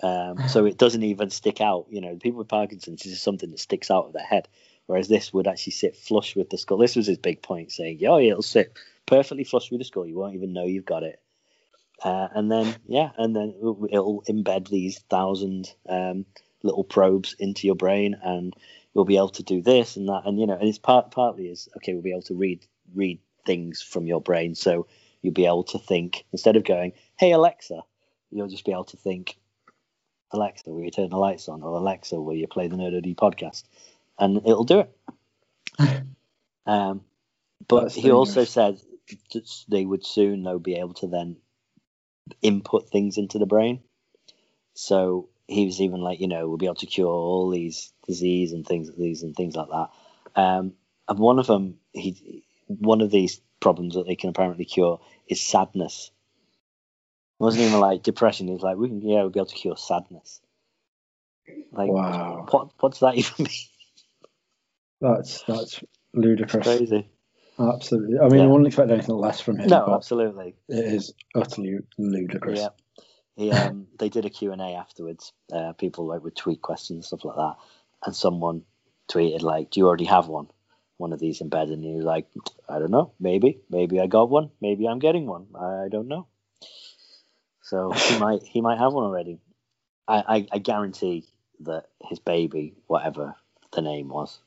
[0.02, 1.88] Um, so it doesn't even stick out.
[1.90, 4.48] You know, people with Parkinson's this is something that sticks out of their head,
[4.86, 6.78] whereas this would actually sit flush with the skull.
[6.78, 10.06] This was his big point, saying, "Oh, yeah, it'll sit perfectly flush with the skull.
[10.06, 11.20] You won't even know you've got it."
[12.04, 13.54] Uh, and then yeah, and then
[13.92, 16.26] it'll embed these thousand um,
[16.64, 18.56] little probes into your brain, and
[18.94, 21.48] you'll be able to do this and that, and you know, and it's part partly
[21.48, 21.94] is okay.
[21.94, 24.88] We'll be able to read read things from your brain, so
[25.22, 27.84] you'll be able to think instead of going, "Hey Alexa,"
[28.32, 29.38] you'll just be able to think,
[30.32, 33.16] "Alexa, will you turn the lights on?" or "Alexa, will you play the Nerd OD
[33.16, 33.64] podcast?"
[34.18, 34.98] and it'll do it.
[36.66, 37.02] um,
[37.68, 38.80] but That's he also said
[39.32, 41.38] that they would soon though be able to then
[42.42, 43.82] input things into the brain.
[44.74, 48.54] So he was even like, you know, we'll be able to cure all these disease
[48.54, 49.90] and things, these and things like that.
[50.40, 50.74] Um,
[51.08, 55.42] and one of them, he, one of these problems that they can apparently cure is
[55.42, 56.12] sadness.
[57.40, 58.48] It wasn't even like depression.
[58.48, 60.42] He was like, we can, yeah, we'll be able to cure sadness.
[61.72, 62.46] Like, Wow.
[62.50, 63.48] what, what does that even mean?
[65.02, 65.82] That's that's
[66.14, 66.66] ludicrous.
[66.68, 67.08] Crazy.
[67.58, 68.20] Absolutely.
[68.20, 68.44] I mean, Yeah.
[68.44, 69.68] I wouldn't expect anything less from him.
[69.70, 70.56] No, absolutely.
[70.68, 72.60] it is utterly ludicrous.
[72.60, 72.70] Yeah.
[73.38, 75.32] He, um, they did a Q&A afterwards.
[75.52, 77.56] Uh, people like would tweet questions and stuff like that,
[78.06, 78.64] and someone
[79.10, 80.48] tweeted like, "Do you already have one?
[80.98, 82.28] One of these embedded?" And he was like,
[82.68, 83.14] "I don't know.
[83.18, 83.62] Maybe.
[83.70, 84.50] Maybe I got one.
[84.60, 85.48] Maybe I'm getting one.
[85.56, 86.28] I don't know."
[87.70, 89.40] So he might he might have one already.
[90.08, 91.26] I, I, I guarantee
[91.62, 93.36] that his baby, whatever
[93.74, 94.40] the name was,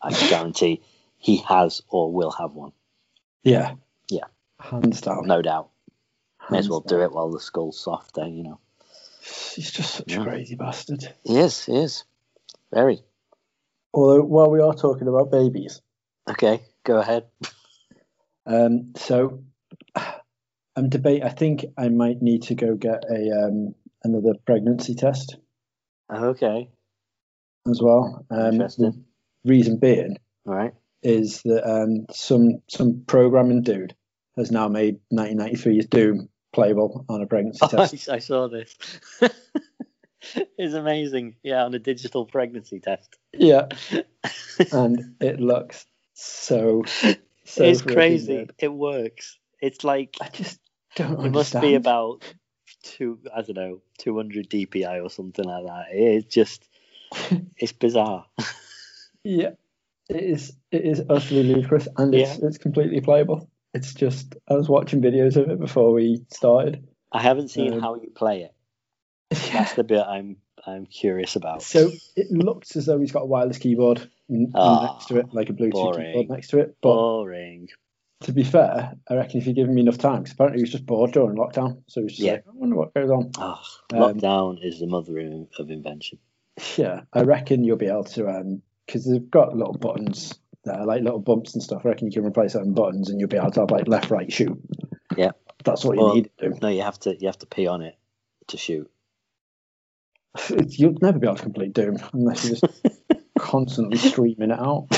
[0.00, 0.80] I guarantee
[1.18, 2.72] he has or will have one.
[3.42, 3.74] Yeah.
[4.10, 4.24] Yeah.
[4.58, 5.26] Hands down.
[5.26, 5.68] No doubt.
[6.50, 6.98] May as well down.
[6.98, 8.60] do it while the skull's soft, then you know.
[9.22, 10.22] He's just such Yeah.
[10.22, 11.06] a crazy bastard.
[11.22, 12.04] He is, he is.
[12.72, 13.02] Very.
[13.92, 15.82] Although, while we are talking about babies,
[16.28, 17.26] Okay, go ahead.
[18.46, 19.42] um, so
[20.80, 21.22] I'm debate.
[21.22, 25.36] I think I might need to go get a um, another pregnancy test
[26.10, 26.70] Okay,
[27.68, 28.24] as well.
[28.30, 29.04] Um, Interesting.
[29.44, 30.16] Reason being
[30.46, 30.72] all right.
[31.02, 33.94] is that um, some some programming dude
[34.38, 38.08] has now made 1993's Doom playable on a pregnancy I, test.
[38.08, 38.74] I saw this.
[40.56, 41.36] it's amazing.
[41.42, 43.18] Yeah, on a digital pregnancy test.
[43.34, 43.68] Yeah,
[44.72, 46.84] and it looks so.
[47.44, 48.36] so it's crazy.
[48.38, 48.54] good.
[48.58, 49.36] It works.
[49.60, 50.59] It's like I just
[50.96, 52.22] don't it must be about
[52.82, 53.18] two.
[53.34, 55.86] I don't know, 200 DPI or something like that.
[55.92, 56.68] It's just,
[57.56, 58.26] it's bizarre.
[59.24, 59.50] Yeah,
[60.08, 60.52] it is.
[60.72, 63.50] It is utterly ludicrous, and it's it's completely playable.
[63.74, 66.88] It's just I was watching videos of it before we started.
[67.12, 68.54] I haven't seen Um, how you play it.
[69.52, 71.62] That's the bit I'm I'm curious about.
[71.62, 74.10] So it looks as though he's got a wireless keyboard
[74.54, 76.06] Ah, next to it, like a Bluetooth boring.
[76.06, 76.76] keyboard next to it.
[76.82, 77.68] But boring.
[78.22, 80.72] To be fair, I reckon if you give him enough time, because apparently he was
[80.72, 82.32] just bored during lockdown, so he was just Yeah.
[82.32, 83.30] like, I wonder what goes on.
[83.38, 83.60] Oh,
[83.92, 85.18] Um, lockdown is the mother
[85.58, 86.18] of invention.
[86.76, 90.84] Yeah, I reckon you'll be able to, um, because they've got little buttons that are
[90.86, 91.82] like little bumps and stuff.
[91.86, 94.10] I reckon you can replace them buttons, and you'll be able to have like left,
[94.10, 94.58] right, shoot.
[95.16, 95.30] Yeah.
[95.64, 96.58] that's what you need to do.
[96.60, 97.96] No, you have to you have to pee on it
[98.48, 98.90] to shoot.
[100.50, 102.86] It's, you'll never be able to complete Doom unless you're just
[103.38, 104.88] constantly streaming it out.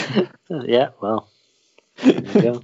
[0.51, 1.29] yeah, well,
[2.03, 2.63] there you go.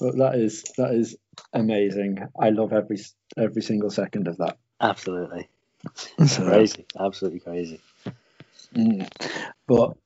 [0.00, 1.16] But that is that is
[1.52, 2.18] amazing.
[2.38, 2.98] I love every
[3.36, 4.58] every single second of that.
[4.80, 5.48] absolutely
[6.18, 7.80] it's crazy, absolutely crazy.
[8.74, 9.08] mm.
[9.66, 9.96] But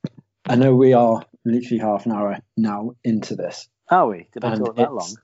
[0.45, 3.67] I know we are literally half an hour now into this.
[3.89, 4.27] Are we?
[4.31, 5.15] Did I talk that long?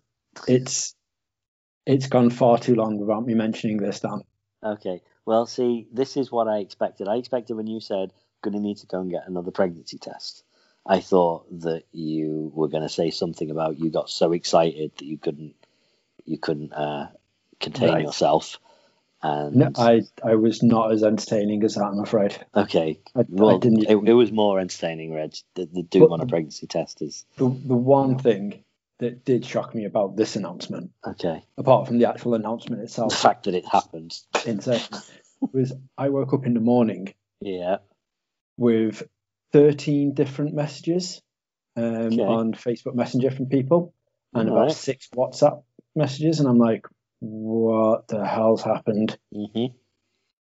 [0.47, 0.95] It's
[1.85, 4.21] it's gone far too long without me mentioning this, Dan.
[4.63, 5.01] Okay.
[5.25, 7.07] Well, see, this is what I expected.
[7.07, 8.11] I expected when you said
[8.41, 10.43] going to need to go and get another pregnancy test.
[10.85, 15.05] I thought that you were going to say something about you got so excited that
[15.05, 15.55] you couldn't
[16.25, 17.07] you couldn't uh,
[17.59, 18.03] contain Right.
[18.03, 18.59] yourself.
[19.21, 21.85] And No, I I was not as entertaining as that.
[21.85, 22.37] I'm afraid.
[22.55, 23.83] okay, I, well, I didn't.
[23.89, 25.35] it, it was more entertaining, Reg.
[25.55, 28.63] The, the doom on a pregnancy test is the, the one thing
[28.99, 31.43] that did shock me about this announcement, okay.
[31.57, 34.81] apart from the actual announcement itself, The fact that it happened, insane,
[35.53, 37.77] was I woke up in the morning yeah,
[38.57, 39.03] with
[39.55, 41.21] 13 different messages
[41.77, 42.21] um, Okay.
[42.21, 43.93] on Facebook Messenger from people
[44.33, 44.75] and about Alright.
[44.75, 45.63] six WhatsApp
[45.95, 46.41] messages.
[46.41, 46.85] And I'm like,
[47.21, 49.17] what the hell's happened?
[49.33, 49.67] hmm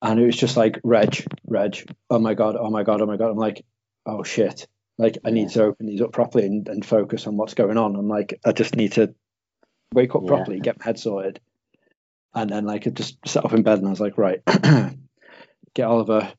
[0.02, 3.17] And it was just like, Reg, Reg, oh my God, oh my God, oh my
[3.17, 3.30] God.
[3.30, 3.63] I'm like,
[4.08, 4.67] oh shit.
[4.97, 7.95] Like, I need to open these up properly and, and focus on what's going on.
[7.95, 9.13] I'm like, I just need to
[9.93, 10.28] wake up Yeah.
[10.30, 11.39] properly, get my head sorted.
[12.34, 14.41] And then, like, I just sat up in bed and I was like, right,
[15.76, 16.34] get Oliver,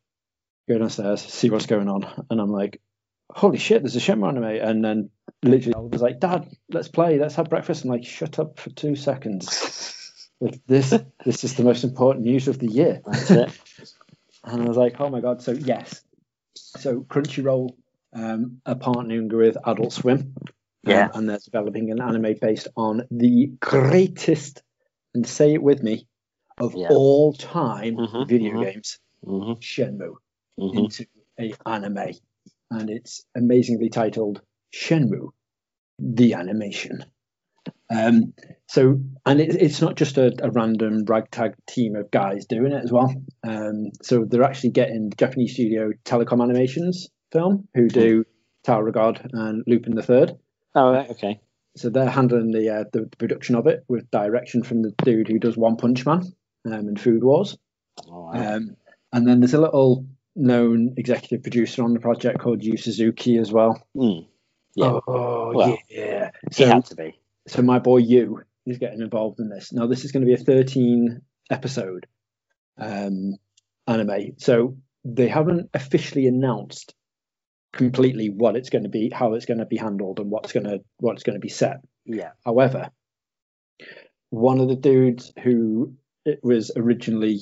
[0.68, 2.06] go downstairs, see what's going on.
[2.30, 2.80] And I'm like,
[3.30, 4.44] holy shit, there's a Shenmue anime.
[4.44, 5.10] And then
[5.42, 7.84] literally, I was like, Dad, let's play, let's have breakfast.
[7.84, 9.80] I'm like, shut up for two seconds.
[10.40, 10.92] Like, this,
[11.24, 13.00] this is the most important news of the year.
[13.06, 13.60] That's it.
[14.44, 15.40] And I was like, oh my God.
[15.40, 16.02] So, yes.
[16.56, 17.70] So, Crunchyroll
[18.12, 20.34] um, are partnering with Adult Swim.
[20.36, 21.08] um, Yeah.
[21.14, 24.62] and they're developing an anime based on the greatest,
[25.14, 26.08] and say it with me,
[26.58, 26.88] of Yeah.
[26.90, 28.60] all time Mhm, video mhm.
[28.72, 30.16] games, hmm Shenmue,
[30.58, 31.06] hmm into
[31.38, 32.12] a anime.
[32.70, 34.40] And it's amazingly titled
[34.74, 35.30] Shenmue,
[35.98, 37.04] the animation.
[37.94, 38.34] Um,
[38.68, 42.82] so, and it, it's not just a, a random ragtag team of guys doing it
[42.82, 43.14] as well.
[43.46, 48.24] Um, so they're actually getting the Japanese studio Telecom Animations film, who do
[48.64, 50.32] Tower of God and Lupin the Third.
[50.74, 51.40] Oh, right, okay.
[51.76, 55.28] So they're handling the, uh, the the production of it with direction from the dude
[55.28, 56.22] who does One Punch Man
[56.66, 57.56] um, and Food Wars.
[58.08, 58.54] All right.
[58.54, 58.76] Um,
[59.12, 63.52] and then there's a little known executive producer on the project called Yu Suzuki as
[63.52, 63.82] well.
[63.96, 64.26] Mm.
[64.74, 66.30] Yeah, Oh, Well, yeah.
[66.50, 67.20] So, had to be.
[67.46, 69.72] so my boy Yu is getting involved in this.
[69.72, 71.20] Now this is going to be a 13
[71.50, 72.06] episode
[72.78, 73.36] um,
[73.86, 74.34] anime.
[74.38, 76.94] So they haven't officially announced
[77.72, 80.64] completely what it's going to be, how it's going to be handled, and what's going
[80.64, 81.76] to what's going to be set.
[82.06, 82.30] Yeah.
[82.44, 82.90] However,
[84.30, 85.94] one of the dudes who
[86.24, 87.40] it was originally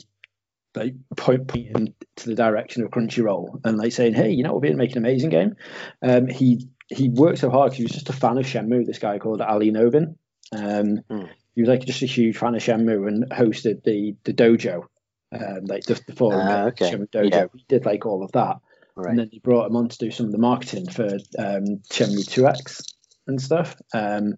[0.74, 4.74] like point- pointing to the direction of Crunchyroll and like saying, "Hey, you know, we're
[4.76, 5.56] making an amazing game."
[6.02, 8.86] Um, he he worked so hard because he was just a fan of Shenmue.
[8.86, 10.16] This guy called Ali Novin.
[10.52, 11.26] Um, Hmm.
[11.54, 14.84] He was like just a huge fan of Shenmue and hosted the the dojo,
[15.32, 16.90] um, like the, the forum, Ah, okay.
[16.90, 17.30] Shenmue dojo.
[17.30, 17.46] Yeah.
[17.54, 18.56] He did like all of that.
[18.96, 19.10] Right.
[19.10, 21.04] And then he brought him on to do some of the marketing for
[21.38, 22.82] um, Shenmue 2X
[23.26, 23.76] and stuff.
[23.94, 24.34] Um,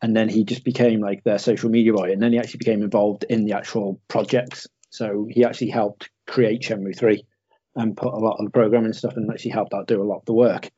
[0.00, 2.12] and then he just became like their social media boy.
[2.12, 4.66] And then he actually became involved in the actual projects.
[4.90, 7.24] So he actually helped create Shenmue 3
[7.76, 10.18] and put a lot of the programming stuff and actually helped out do a lot
[10.18, 10.70] of the work.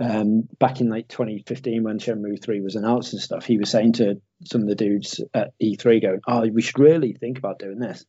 [0.00, 3.94] Um, back in like 2015 when Shenmue 3 was announced and stuff, he was saying
[3.94, 7.78] to some of the dudes at E3 going, oh, we should really think about doing
[7.78, 8.04] this.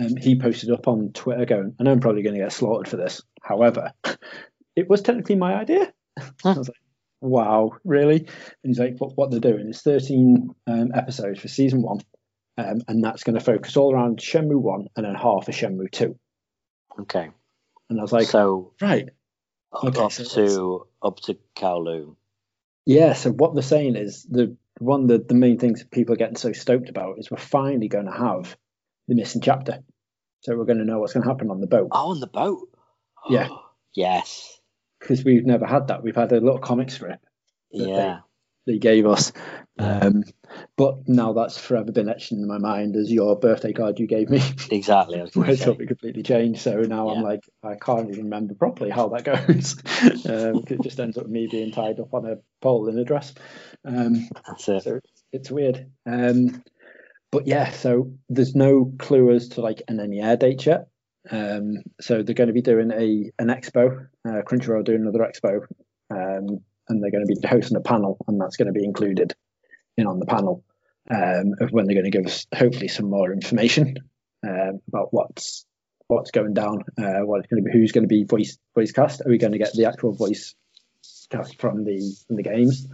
[0.00, 2.88] Um, he posted up on Twitter going, I know I'm probably going to get slaughtered
[2.88, 3.22] for this.
[3.42, 3.92] However,
[4.76, 5.92] it was technically my idea.
[6.44, 6.76] I was like,
[7.20, 8.18] wow, really?
[8.18, 8.28] And
[8.64, 12.00] he's like, what they're doing is 13 um, episodes for season one,
[12.68, 15.90] um, and that's going to focus all around Shenmue 1 and then half of Shenmue
[15.90, 16.18] 2.
[17.00, 17.30] Okay.
[17.88, 19.08] And I was like, so right.
[19.72, 22.16] Okay, up so to up to Kowloon.
[22.86, 26.18] Yeah, so what they're saying is the one of the, the main things people are
[26.18, 28.56] getting so stoked about is we're finally going to have
[29.06, 29.80] the missing chapter.
[30.40, 32.26] So we're going to know what's going to happen on the boat Oh, on the
[32.26, 32.68] boat.
[33.28, 33.48] Yeah.
[33.94, 34.58] yes.
[34.98, 36.02] because we've never had that.
[36.02, 37.20] We've had a little comic strip
[37.70, 38.20] Yeah.
[38.66, 39.32] They gave us,
[39.78, 40.24] um,
[40.76, 44.28] but now that's forever been etched in my mind as your birthday card you gave
[44.28, 44.42] me.
[44.70, 45.18] Exactly.
[45.18, 46.60] I was where it's something completely changed.
[46.60, 49.76] So now I'm like, I can't even remember properly how that goes.
[50.26, 53.34] um, it just ends up me being tied up on a pole in a dress.
[53.84, 54.82] Um, That's it.
[54.82, 55.90] so it's, it's weird.
[56.06, 56.62] Um,
[57.30, 60.88] but yeah, so there's no clue as to like an any air date yet.
[61.30, 64.08] Um, so they're going to be doing a an expo.
[64.26, 65.60] Uh, Crunchyroll doing another expo,
[66.10, 66.60] um,
[66.90, 69.34] and they're going to be hosting a panel, and that's going to be included
[69.96, 70.64] in on the panel
[71.10, 73.96] um, of when they're going to give us hopefully some more information
[74.46, 75.64] um, about what's
[76.08, 78.92] what's going down, uh, what it's going to be, who's going to be voice voice
[78.92, 79.20] cast.
[79.22, 80.54] Are we going to get the actual voice
[81.30, 82.86] cast from the from the games?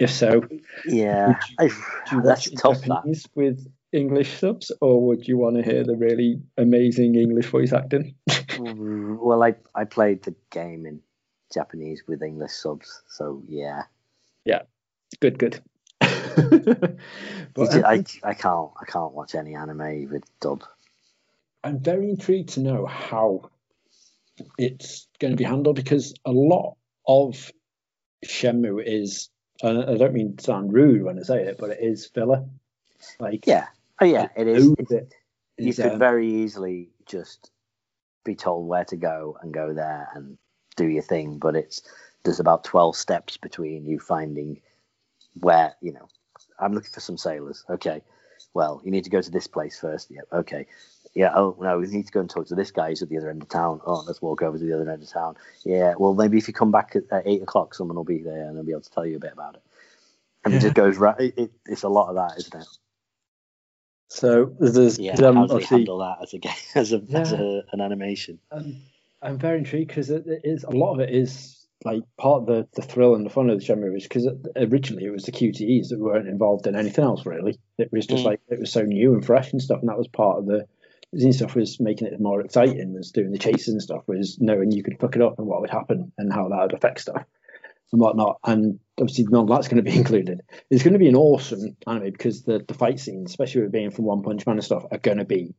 [0.00, 0.42] If so,
[0.86, 1.38] Yeah.
[1.60, 1.70] I, you
[2.22, 2.80] that's watch it in tough.
[2.82, 3.24] That.
[3.34, 8.14] With English subs, or would you want to hear the really amazing English voice acting?
[8.58, 11.00] Mm, Well, I I played the game in
[11.52, 13.82] Japanese with English subs, so yeah.
[14.44, 14.62] Yeah,
[15.20, 15.60] good, good.
[16.00, 16.96] but
[17.56, 20.62] It's I'm, I I can't I can't watch any anime with dub.
[21.64, 23.50] I'm very intrigued to know how
[24.58, 26.76] it's going to be handled because a lot
[27.06, 27.50] of
[28.24, 29.28] Shenmue is,
[29.62, 32.44] and I don't mean to sound rude when I say it, but it is filler.
[33.18, 33.66] Like Yeah.
[34.00, 34.66] Oh yeah, it is.
[34.66, 35.14] loads It's, of it
[35.58, 37.50] you is, could um, very easily just
[38.24, 40.38] be told where to go and go there and
[40.78, 41.82] do your thing, but it's
[42.24, 44.60] there's about twelve steps between you finding
[45.40, 46.08] where you know.
[46.60, 47.64] I'm looking for some sailors.
[47.70, 48.00] Okay,
[48.54, 50.10] well you need to go to this place first.
[50.10, 50.66] Yeah, okay.
[51.14, 51.32] Yeah.
[51.34, 53.30] Oh no, we need to go and talk to this guy who's at the other
[53.30, 53.80] end of town.
[53.86, 55.36] Oh, let's walk over to the other end of town.
[55.64, 55.94] Yeah.
[55.98, 58.56] Well, maybe if you come back at, at eight o'clock, someone will be there and
[58.56, 59.62] they'll be able to tell you a bit about it.
[60.44, 61.18] And it just goes right.
[61.18, 62.68] It, it, it's a lot of that, isn't it?
[64.08, 65.14] So there's Yeah.
[65.16, 67.80] um, how do they obviously handle that as a game, as a as a, an
[67.80, 68.38] animation?
[68.50, 68.76] um,
[69.22, 72.46] I'm very intrigued because it, it is a lot of it is like part of
[72.46, 75.32] the, the thrill and the fun of the Shenmue is because originally it was the
[75.32, 77.58] QTEs that weren't involved in anything else really.
[77.78, 78.26] It was just Mm.
[78.26, 80.66] like it was so new and fresh and stuff, and that was part of the
[81.16, 82.92] zine stuff was making it more exciting.
[82.94, 85.60] Was doing the chases and stuff was knowing you could fuck it up and what
[85.60, 87.24] would happen and how that would affect stuff
[87.92, 88.38] and whatnot.
[88.44, 90.40] And obviously none of that's going to be included.
[90.70, 93.90] It's going to be an awesome anime because the the fight scenes, especially with being
[93.90, 95.54] from One Punch Man and stuff, are going to be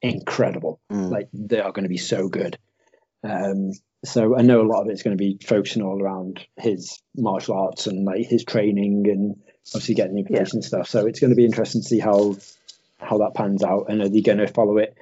[0.00, 0.80] incredible.
[0.92, 1.10] Mm.
[1.10, 2.58] Like they are going to be so good.
[3.30, 3.72] Um,
[4.04, 7.56] so I know a lot of it's going to be focusing all around his martial
[7.56, 9.36] arts and like his training and
[9.74, 10.88] obviously getting information and stuff.
[10.88, 12.36] So it's going to be interesting to see how
[12.98, 14.96] how that pans out and are they going to follow it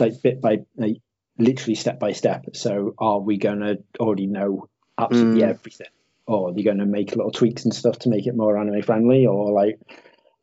[0.00, 0.96] like bit by like
[1.38, 2.44] literally step by step.
[2.54, 5.50] So are we going to already know absolutely Mm.
[5.50, 5.86] everything,
[6.26, 8.82] or are they going to make little tweaks and stuff to make it more anime
[8.82, 9.78] friendly, or like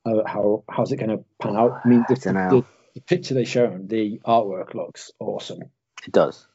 [0.05, 1.82] uh, how how's it going to pan out?
[1.84, 2.49] I mean, the, Dunno.
[2.61, 2.65] the,
[2.95, 5.61] the picture they shown, the artwork looks awesome.
[6.05, 6.47] It does.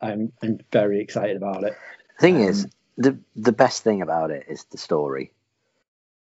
[0.00, 1.76] I'm I'm very excited about it.
[2.18, 5.32] The thing Um, is, the the best thing about it is the story.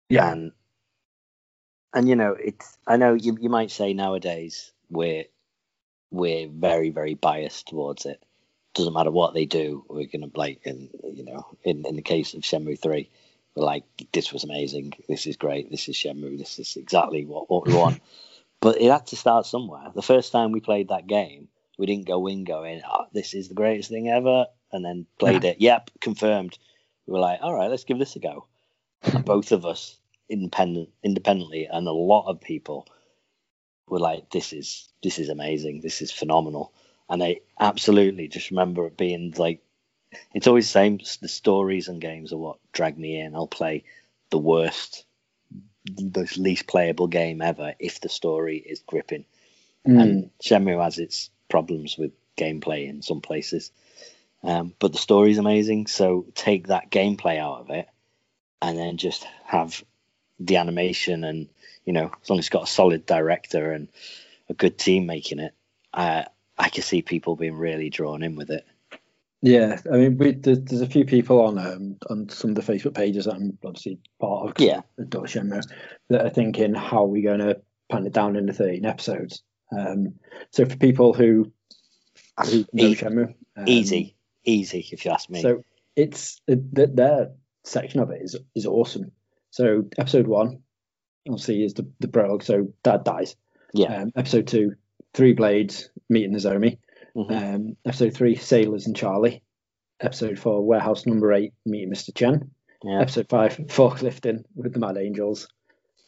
[0.08, 0.32] Yeah.
[0.32, 0.52] And
[1.94, 5.24] and you know, it's I know you you might say nowadays we're
[6.10, 8.22] we're very, very biased towards it.
[8.74, 12.34] Doesn't matter what they do, we're gonna like and you know, in, in the case
[12.34, 13.10] of Shenmue three,
[13.54, 17.50] we're like, this was amazing, this is great, this is Shenmue, this is exactly what,
[17.50, 18.00] what we want.
[18.60, 19.90] but it had to start somewhere.
[19.94, 21.48] The first time we played that game,
[21.78, 25.44] we didn't go in going, oh, this is the greatest thing ever, and then played
[25.44, 25.60] it.
[25.60, 26.58] Yep, confirmed.
[27.06, 28.46] We were like, all right, let's give this a go.
[29.02, 29.98] And both of us,
[30.28, 32.86] independent, independently, and a lot of people
[33.88, 36.72] were like, this is this is amazing, this is phenomenal.
[37.08, 39.62] And I absolutely just remember it being like,
[40.34, 41.00] it's always the same.
[41.20, 43.34] The stories and games are what drag me in.
[43.34, 43.84] I'll play
[44.30, 45.04] the worst,
[45.84, 49.24] the least playable game ever if the story is gripping
[49.86, 50.02] Mm.
[50.02, 53.70] and Shenmue has its problems with gameplay in some places.
[54.42, 57.88] Um, but the story is amazing, so take that gameplay out of it,
[58.62, 59.82] and then just have
[60.38, 61.48] the animation, and
[61.84, 63.88] you know, as long as it's got a solid director and
[64.48, 65.54] a good team making it,
[65.92, 66.24] uh,
[66.58, 68.64] I can see people being really drawn in with it.
[69.42, 72.72] Yeah, I mean, we, there's, there's a few people on um, on some of the
[72.72, 74.54] Facebook pages that I'm obviously part of.
[74.58, 74.80] Yeah.
[74.98, 79.42] Adore that are thinking how are we going to pan it down into 13 episodes.
[79.70, 80.14] Um,
[80.50, 81.52] so for people who
[82.44, 85.42] who know Shenmue, um, easy, easy, if you ask me.
[85.42, 85.62] So
[85.96, 87.32] it's it, th- their
[87.64, 89.12] section of it is is awesome.
[89.50, 90.62] So episode one,
[91.28, 92.42] obviously, is the the prologue.
[92.42, 93.36] So dad dies.
[93.72, 94.74] yeah, Um, episode two,
[95.14, 96.78] three blades meeting Nozomi.
[97.16, 97.54] Mhm.
[97.54, 99.42] Um, episode three, Sailors and Charlie.
[100.00, 102.14] Episode four, Warehouse Number Eight, meeting Mr.
[102.14, 102.50] Chen.
[102.84, 105.48] yeah, Episode five, Forklifting with the Mad Angels.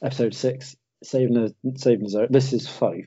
[0.02, 2.26] Episode six, Saving the Saving the Zoe.
[2.30, 3.00] This is full,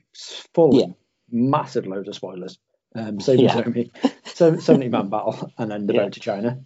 [0.54, 0.86] full Yeah.
[1.30, 2.58] massive loads of spoilers.
[2.94, 3.62] Um, Saving Yeah.
[3.64, 3.90] Zoe,
[4.24, 6.04] so, 70 man battle, and then the Yeah.
[6.04, 6.60] boat to China.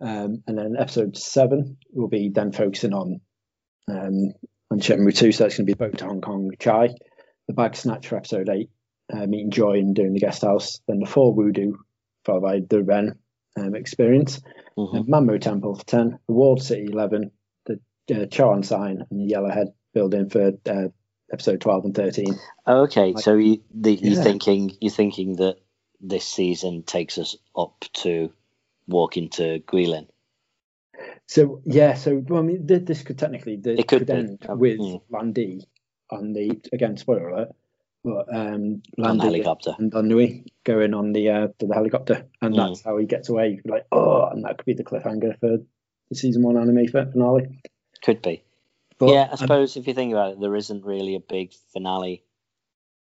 [0.00, 3.20] Um, and then episode seven will be then focusing on
[3.88, 4.32] um,
[4.70, 6.88] on Shenmue 2, so that's going to be boat to Hong Kong Chai.
[7.48, 8.70] The bag snatch for episode eight,
[9.12, 10.80] uh, meeting Joy and doing the guest house.
[10.88, 11.74] Then the four voodoo,
[12.24, 13.18] followed by the Ren
[13.56, 14.40] um, experience.
[14.76, 17.30] Man Mo Temple for 10, the Walled City 11,
[17.66, 17.78] the
[18.22, 20.88] uh, Charon sign, and the Yellowhead building for uh,
[21.32, 22.26] episode 12 and 13.
[22.66, 24.22] Okay, Like- so you the, you're Yeah.
[24.22, 25.56] thinking you're thinking that
[26.00, 28.32] this season takes us up to
[28.86, 30.06] walking to Guilin.
[31.26, 34.12] So, yeah, so well, I mean, th- this could technically th- It could be.
[34.12, 35.00] end Um, with mm.
[35.10, 35.60] Lan Di
[36.10, 37.48] on the, again, spoiler alert,
[38.04, 39.74] but um, on the helicopter.
[39.78, 42.56] and Nui going on the uh, the helicopter, and Mm.
[42.58, 43.56] that's how he gets away.
[43.56, 45.58] Could like, oh, and that could be the cliffhanger for
[46.10, 47.58] the season one anime finale.
[48.02, 48.42] Could be.
[48.98, 52.22] But yeah, I suppose if you think about it, there isn't really a big finale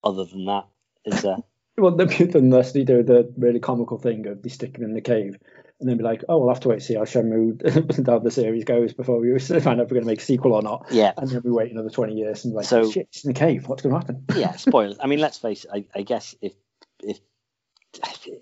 [0.02, 0.66] other than that,
[1.04, 1.36] is there?
[1.80, 5.00] Well, the, unless they do the really comical thing of they stick him in the
[5.00, 5.38] cave
[5.78, 8.32] and then be like, oh, we'll have to wait to see how Shenmue, how the
[8.32, 10.86] series goes before we find out if we're going to make a sequel or not.
[10.90, 13.38] yeah, And then we wait another 20 years and like, So- shit, it's in the
[13.38, 13.68] cave.
[13.68, 14.24] What's going to happen?
[14.34, 14.56] yeah.
[14.56, 14.96] Spoilers.
[15.00, 15.70] I mean, let's face it.
[15.72, 16.52] I, I guess if
[17.00, 17.20] if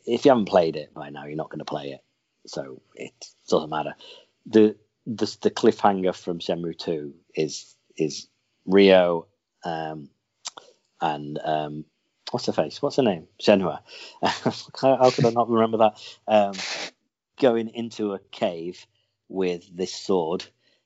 [0.06, 2.00] if you haven't played it by now, you're not going to play it,
[2.46, 3.12] so it
[3.50, 3.96] doesn't matter.
[4.46, 4.76] The
[5.06, 8.28] the the cliffhanger from Shenmue Two is is
[8.66, 9.26] Ryo
[9.64, 10.10] um,
[11.00, 11.84] and um,
[12.30, 12.80] what's her face?
[12.80, 13.26] What's her name?
[13.40, 13.80] Shenhua.
[14.22, 16.00] how, could I not remember that?
[16.26, 16.54] Um,
[17.40, 18.86] going into a cave
[19.28, 20.44] with this sword,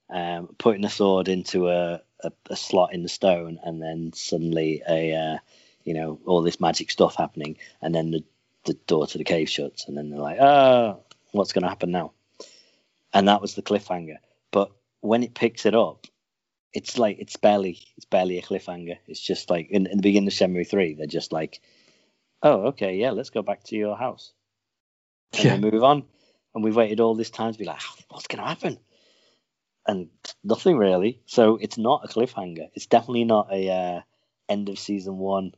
[0.09, 4.83] um, putting a sword into a, a, a, slot in the stone, and then suddenly
[4.89, 5.39] a uh,
[5.85, 8.25] you know all this magic stuff happening, and then the
[8.65, 11.01] the door to the cave shuts, and then they're like, oh,
[11.33, 12.13] what's going to happen now?
[13.13, 14.17] And that was the cliffhanger.
[14.53, 16.07] But when it picks it up,
[16.73, 18.99] it's like it's barely it's barely a cliffhanger.
[19.07, 21.61] It's just like in, in the beginning of Shenmue three, they're just like,
[22.43, 24.33] oh, okay, yeah, let's go back to your house,
[25.33, 25.71] and yeah.
[25.71, 26.05] move on.
[26.55, 28.79] And we've waited all this time to be like, what's going to happen?
[29.87, 30.09] And
[30.43, 31.21] nothing really.
[31.27, 32.69] So it's not a cliffhanger.
[32.75, 34.01] It's definitely not a uh,
[34.49, 35.55] end of season one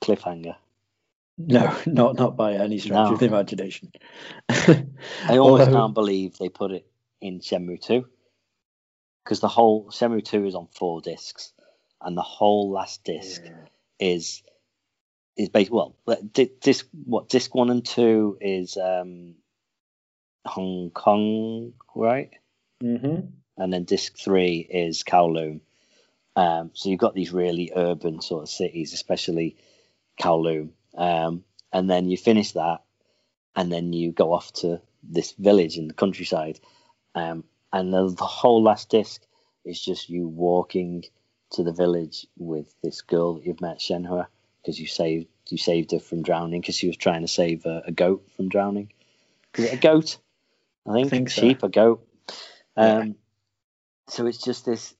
[0.00, 0.56] cliffhanger.
[1.38, 3.12] No, not not by any stretch no.
[3.12, 3.92] of the imagination.
[4.48, 5.72] I almost Although...
[5.72, 6.86] can't believe they put it
[7.26, 8.06] in Shenmue 2
[9.24, 11.52] because the whole Shenmue 2 is on four discs,
[12.00, 13.52] and the whole last disc yeah.
[13.98, 14.42] is
[15.36, 15.96] is based well.
[16.32, 19.34] Disc what disc one and two is um,
[20.46, 22.30] Hong Kong, right?
[22.82, 23.26] Mm-hmm.
[23.58, 25.60] And then disc three is Kowloon.
[26.36, 29.56] Um, so you've got these really urban sort of cities, especially
[30.20, 30.70] Kowloon.
[30.96, 32.82] Um, and then you finish that,
[33.54, 36.60] and then you go off to this village in the countryside.
[37.16, 39.22] Um, and the, the, whole last disc
[39.64, 41.04] is just you walking
[41.52, 44.26] to the village with this girl that you've met, Shenhua,
[44.60, 47.84] because you saved you saved her from drowning because she was trying to save a,
[47.86, 48.92] a goat from drowning.
[49.56, 50.18] Is it a goat?
[50.86, 51.66] I think, I think sheep, so.
[51.66, 52.06] a goat.
[52.76, 53.12] Um, yeah.
[54.08, 54.94] So it's just this.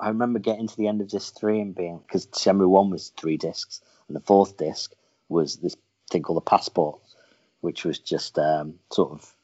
[0.00, 3.12] I remember getting to the end of this three and being because Shenmue one was
[3.16, 4.92] three discs, and the fourth disc
[5.28, 5.76] was this
[6.10, 7.00] thing called the passport,
[7.60, 9.34] which was just um, sort of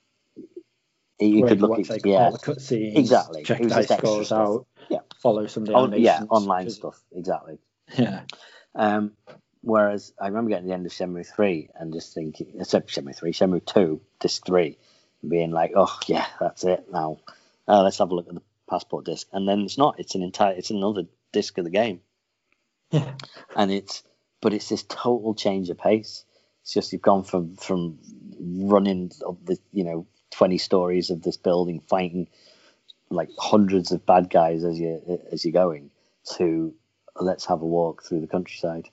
[1.18, 5.68] you could look at yeah cutscenes, exactly check dice scores out, yeah, follow some of
[5.68, 7.58] the oh, yeah online stuff exactly
[7.94, 8.22] yeah.
[8.74, 9.12] Um,
[9.62, 13.16] whereas I remember getting to the end of Shenmue three and just thinking, except Shenmue
[13.16, 14.78] three, Shenmue two, disc three,
[15.26, 17.18] being like, oh yeah, that's it now.
[17.68, 19.98] Uh, let's have a look at the passport disc, and then it's not.
[19.98, 20.54] It's an entire.
[20.54, 22.00] It's another disc of the game.
[22.90, 23.12] Yeah.
[23.56, 24.04] And it's,
[24.40, 26.24] but it's this total change of pace.
[26.62, 27.98] It's just you've gone from from
[28.38, 32.28] running of the you know twenty stories of this building, fighting
[33.10, 35.90] like hundreds of bad guys as you as you're going,
[36.36, 36.74] to
[37.20, 38.88] let's have a walk through the countryside.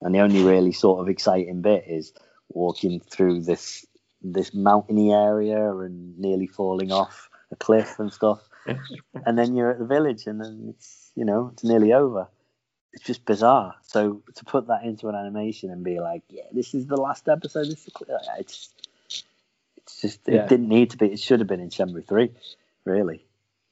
[0.00, 2.12] And the only really sort of exciting bit is
[2.50, 3.84] walking through this
[4.22, 8.40] this mountainy area and nearly falling off a cliff and stuff.
[9.26, 12.28] and then you're at the village and then it's you know, it's nearly over.
[12.92, 13.74] It's just bizarre.
[13.82, 17.28] So to put that into an animation and be like, yeah, this is the last
[17.28, 17.66] episode.
[17.66, 17.90] This is
[18.38, 18.72] it's
[19.88, 20.42] it's just yeah.
[20.42, 21.06] it didn't need to be.
[21.06, 22.30] It should have been in Shenmue three,
[22.84, 23.24] really.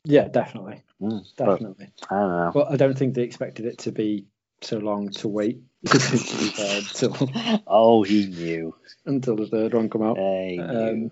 [0.05, 1.93] Yeah, definitely, mm, definitely.
[2.09, 2.53] I don't know.
[2.55, 4.27] Well, I don't think they expected it to be
[4.63, 5.61] so long to wait
[5.93, 7.17] until.
[7.67, 10.19] oh, he knew until the third one come out.
[10.19, 11.11] Um,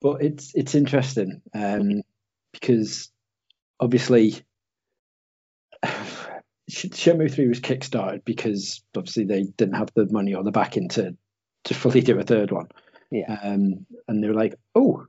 [0.00, 2.02] but it's it's interesting um,
[2.52, 3.10] because
[3.78, 4.40] obviously
[6.70, 11.16] Shenmue three was kickstarted because obviously they didn't have the money or the backing to
[11.64, 12.68] to fully do a third one.
[13.10, 13.38] Yeah.
[13.42, 15.06] Um, and they were like, oh,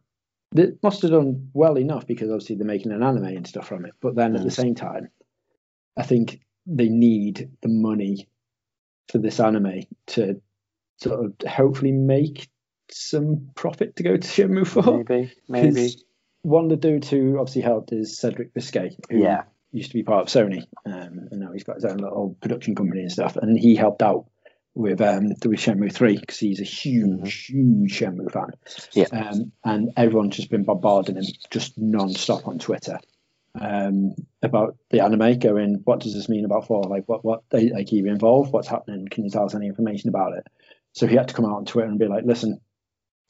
[0.54, 3.86] they must have done well enough because obviously they're making an anime and stuff from
[3.86, 3.94] it.
[4.02, 5.10] But then at the same time,
[5.98, 8.28] I think they need the money
[9.10, 10.42] for this anime to
[10.98, 12.50] sort of hopefully make
[12.90, 15.04] some profit to go to Shenmue 4.
[15.08, 15.96] Maybe, maybe.
[16.44, 19.44] One of the dudes who obviously helped is Cedric Biscay, who yeah.
[19.72, 22.74] used to be part of Sony, um, and now he's got his own little production
[22.74, 23.36] company and stuff.
[23.36, 24.26] And he helped out
[24.74, 27.84] with um with Shenmue three because he's a huge, mm-hmm.
[27.84, 28.52] huge Shenmue fan.
[28.94, 29.08] Yeah.
[29.12, 33.00] Um, and everyone's just been bombarding him just non-stop on Twitter
[33.60, 36.84] um, about the anime, going, "What does this mean about four?
[36.84, 37.92] Like, what what they like?
[37.92, 38.54] Are you involved?
[38.54, 39.08] What's happening?
[39.10, 40.48] Can you tell us any information about it?"
[40.94, 42.62] So he had to come out on Twitter and be like, "Listen,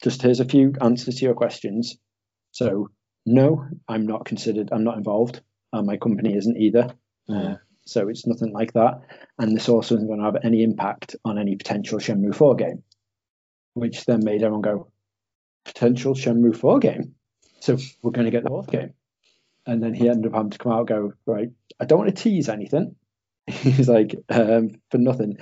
[0.01, 1.97] just here's a few answers to your questions.
[2.51, 2.89] So,
[3.25, 4.69] no, I'm not considered.
[4.71, 5.41] I'm not involved.
[5.73, 6.93] And my company isn't either.
[7.29, 7.55] Uh,
[7.91, 9.01] so it's nothing like that.
[9.37, 12.83] And this also isn't going to have any impact on any potential Shenmue 4 game,
[13.73, 14.91] which then made everyone go,
[15.65, 17.15] potential Shenmue 4 game.
[17.59, 18.93] So we're going to get the fourth game.
[19.67, 22.15] And then he ended up having to come out and go, right, I don't want
[22.15, 22.95] to tease anything.
[23.47, 25.37] He's like, um, for nothing.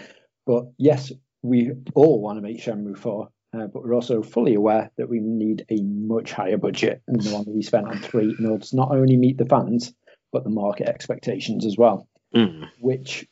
[0.46, 4.92] But yes, we all want to make Shenmue 4, uh, but we're also fully aware
[4.98, 8.46] that we need a much higher budget than the one we spent on 3 in
[8.48, 9.94] order to not only meet the fans,
[10.34, 12.70] but the market expectations as well mm.
[12.80, 13.28] which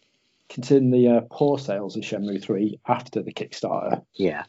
[0.49, 4.03] considering the uh, poor sales of Shenmue 3 after the Kickstarter.
[4.13, 4.43] Yeah.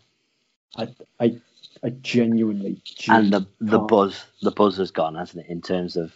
[0.77, 0.89] I
[1.19, 1.41] I
[1.83, 5.51] I genuinely, and the the buzz the buzz has gone, hasn't it?
[5.51, 6.13] In terms of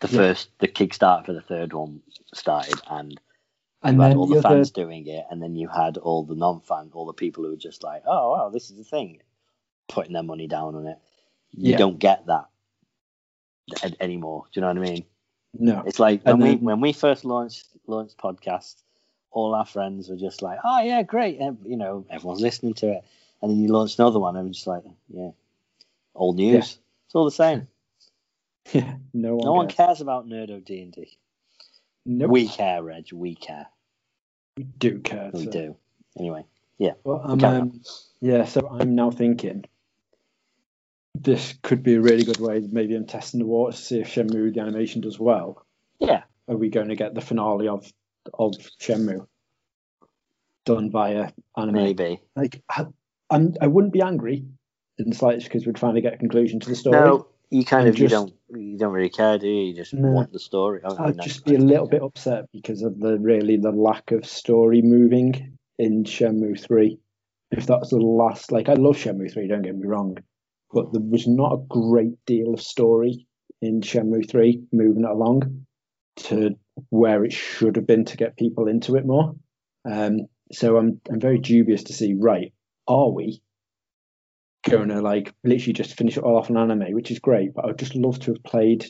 [0.00, 0.16] the yeah.
[0.18, 2.02] first the Kickstarter for the third one
[2.34, 3.18] started, and
[3.82, 6.24] And you had all the the other, fans doing it, and then you had all
[6.24, 9.22] the non-fan, all the people who were just like, "Oh, wow, this is the thing,"
[9.88, 10.98] putting their money down on it.
[11.52, 11.78] You Yeah.
[11.78, 12.46] don't get that
[14.00, 14.44] anymore.
[14.52, 15.04] Do you know what I mean?
[15.58, 18.76] No, It's like when And we then- when we first launched launched podcast,
[19.32, 22.92] all our friends were just like, "Oh yeah, great," and, you know, everyone's listening to
[22.92, 23.04] it,
[23.42, 25.30] and then you launch another one, and we're just like, "Yeah,
[26.14, 26.78] old news.
[27.06, 27.66] It's all the same.
[28.72, 29.76] yeah, no one, no one cares.
[29.76, 31.16] cares about Nerdo D and D.
[32.06, 33.12] Nope, We care, Reg.
[33.12, 33.66] We care.
[34.56, 35.30] we do care.
[35.32, 35.76] We so- do.
[36.18, 36.44] Anyway,
[36.78, 36.92] yeah.
[37.04, 37.80] Well, I'm, um,
[38.20, 39.64] yeah, so I'm now thinking
[41.14, 42.60] this could be a really good way.
[42.70, 45.64] Maybe I'm testing the waters to see if Shenmue the animation does well.
[45.98, 47.90] yeah, Are we going to get the finale of
[48.34, 49.26] of Shenmue
[50.64, 51.74] done via anime?
[51.74, 52.20] maybe.
[52.36, 52.86] Like, I,
[53.28, 54.44] I'm, I wouldn't be angry
[54.98, 57.00] in the slightest because we'd finally get a conclusion to the story.
[57.00, 59.68] No, you kind And of you don't you don't really care, do you?
[59.68, 60.08] You just No.
[60.10, 60.80] want the story.
[60.84, 64.26] I'd nice, just be a little bit upset because of the really the lack of
[64.26, 66.98] story moving in Shenmue three.
[67.50, 70.18] If that's the last, like I love Shenmue three, don't get me wrong,
[70.72, 73.26] but there was not a great deal of story
[73.60, 75.66] in Shenmue three moving it along
[76.16, 76.56] to
[76.90, 79.34] where it should have been to get people into it more.
[79.90, 82.14] Um, so I'm I'm very dubious to see.
[82.18, 82.52] Right,
[82.86, 83.42] are we
[84.68, 87.64] going to like literally just finish it all off on anime, which is great, but
[87.64, 88.86] I'd just love to have played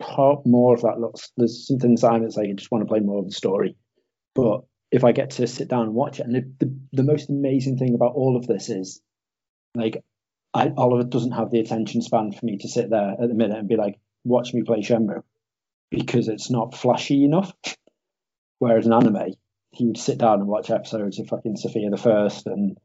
[0.00, 0.98] part more of that.
[0.98, 3.76] Little, there's something inside that's like I just want to play more of the story.
[4.34, 7.28] But if I get to sit down and watch it, and the, the, the most
[7.28, 9.02] amazing thing about all of this is,
[9.74, 10.02] like,
[10.54, 13.58] I, Oliver doesn't have the attention span for me to sit there at the minute
[13.58, 15.22] and be like, watch me play Shenmue,
[15.90, 17.52] because it's not flashy enough.
[18.58, 19.34] Whereas in anime,
[19.70, 22.78] he would sit down and watch episodes of fucking Sofia the First and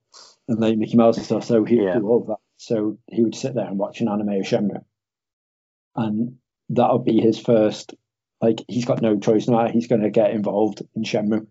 [0.48, 1.46] and Mickey Mouse and stuff.
[1.46, 2.00] So he would Yeah.
[2.00, 2.38] do all of that.
[2.58, 4.84] So he would sit there and watch an anime of Shenmue,
[5.96, 6.38] and
[6.70, 7.94] that would be his first.
[8.42, 9.68] Like he's got no choice now.
[9.70, 11.48] He's going to get involved in Shenmue,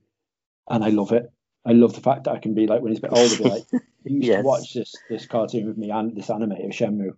[0.68, 1.32] and I love it.
[1.64, 3.44] I love the fact that I can be like when he's a bit older, be
[3.44, 3.64] like,
[4.04, 4.42] "You used Yes.
[4.42, 7.12] to watch this this cartoon with me and this anime of Shenmue."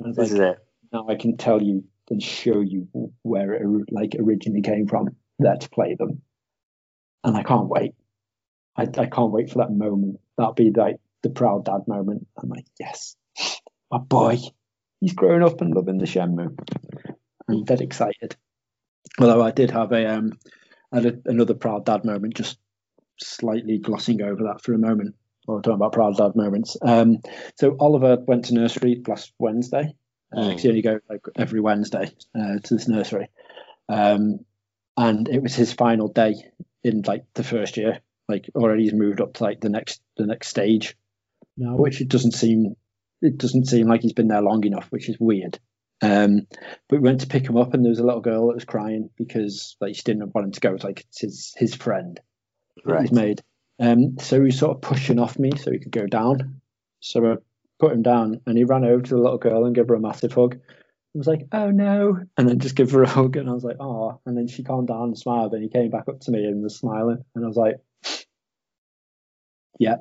[0.00, 0.58] And This like, is it.
[0.92, 2.88] now I can tell you and show you
[3.22, 6.22] where it like originally came from there to play them,
[7.24, 7.94] and I can't wait.
[8.76, 10.20] I, I can't wait for that moment.
[10.36, 12.26] That'll be like the proud dad moment.
[12.36, 13.16] I'm like, yes,
[13.90, 14.38] my boy,
[15.00, 16.58] he's grown up and loving the Shenmue.
[17.48, 18.36] I'm dead excited.
[19.18, 20.38] Although I did have a um,
[20.92, 22.58] I had a, another proud dad moment, just
[23.20, 25.14] slightly glossing over that for a moment.
[25.46, 26.76] Or talking about proud dad moments.
[26.80, 27.18] Um,
[27.58, 29.94] so Oliver went to nursery last Wednesday.
[30.34, 33.28] Uh, 'cause he only go like every Wednesday uh, to this nursery,
[33.88, 34.40] um,
[34.96, 36.34] and it was his final day
[36.82, 38.00] in like the first year.
[38.28, 40.96] Like already he's moved up to like the next the next stage
[41.58, 42.76] now, which it doesn't seem
[43.20, 45.58] it doesn't seem like he's been there long enough, which is weird.
[46.00, 46.46] Um,
[46.88, 48.64] but we went to pick him up, and there was a little girl that was
[48.64, 50.72] crying because like she didn't want him to go.
[50.74, 52.18] It's like it's his his friend
[52.76, 53.00] that Right.
[53.02, 53.42] he's made.
[53.80, 56.60] Um, so he was sort of pushing off me so he could go down.
[57.00, 57.36] So I
[57.78, 60.00] put him down, and he ran over to the little girl and gave her a
[60.00, 60.58] massive hug.
[61.14, 63.64] I was like, "Oh no!" and then just give her a hug, and I was
[63.64, 66.30] like, "Oh!" And then she calmed down and smiled, and he came back up to
[66.30, 67.76] me and was smiling, and I was like,
[69.78, 69.96] "Yeah,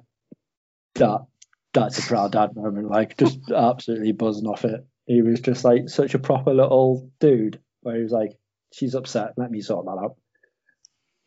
[0.96, 1.26] that
[1.74, 4.86] that's a proud dad moment." Like just absolutely buzzing off it.
[5.06, 8.38] He was just like such a proper little dude, where he was like,
[8.72, 10.16] "She's upset, let me sort that out."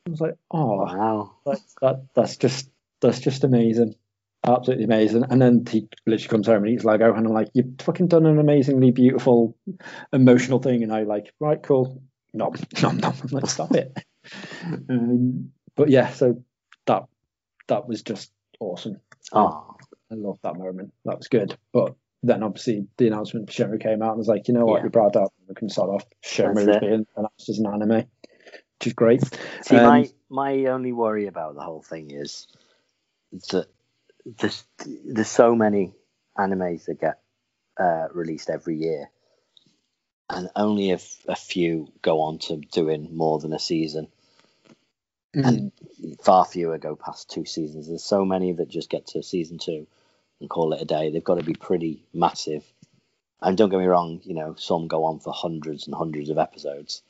[0.06, 1.34] I was like, "Oh." Wow.
[1.46, 3.94] that, that that's just that's just amazing.
[4.46, 5.24] Absolutely amazing.
[5.30, 8.26] And then he literally comes home and eats lego and i'm like you've fucking done
[8.26, 9.56] an amazingly beautiful
[10.12, 10.82] emotional thing.
[10.82, 12.02] And i like right cool.
[12.34, 12.52] Nom
[12.82, 13.14] nom nom.
[13.22, 13.96] I'm like stop it.
[14.90, 16.42] Um, but yeah so
[16.86, 17.04] that
[17.68, 18.30] that was just
[18.60, 19.00] awesome.
[19.32, 19.76] Oh,
[20.10, 20.92] i love that moment.
[21.06, 21.56] That was good.
[21.72, 24.78] But then obviously the announcement for Shenmue came out and was like, you know what,
[24.80, 24.84] Yeah.
[24.84, 26.80] you brought up we can start off That's it.
[26.82, 28.04] being announced as an anime,
[28.84, 29.22] which is great.
[29.62, 32.48] See, Um, my my only worry about the whole thing is
[33.50, 33.68] that
[34.24, 34.64] there's
[35.06, 35.94] there's so many
[36.38, 37.20] animes that get
[37.80, 39.10] uh, released every year,
[40.30, 40.92] and only
[41.28, 44.08] a few go on to doing more than a season.
[45.42, 45.72] And
[46.22, 47.88] far fewer go past two seasons.
[47.88, 49.86] There's so many that just get to season two
[50.40, 51.10] and call it a day.
[51.10, 52.64] They've got to be pretty massive.
[53.42, 56.38] And don't get me wrong, you know, some go on for hundreds and hundreds of
[56.38, 57.02] episodes,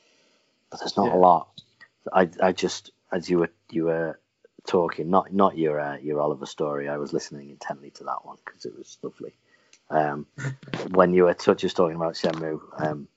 [0.71, 1.15] but there's not Yeah.
[1.15, 1.49] a lot.
[2.13, 4.19] I, I just as you were you were
[4.67, 6.89] talking, not not your uh, your Oliver story.
[6.89, 9.35] I was listening intently to that one because it was lovely.
[9.91, 10.27] Um,
[10.91, 13.09] when you were just talking about Shenmue, um,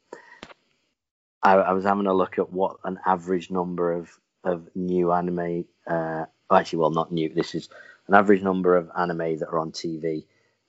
[1.42, 4.10] I, I was having a look at what an average number of
[4.44, 5.66] of new anime.
[5.86, 7.34] Uh, actually, well, not new.
[7.34, 7.70] This is
[8.08, 10.26] an average number of anime that are on TV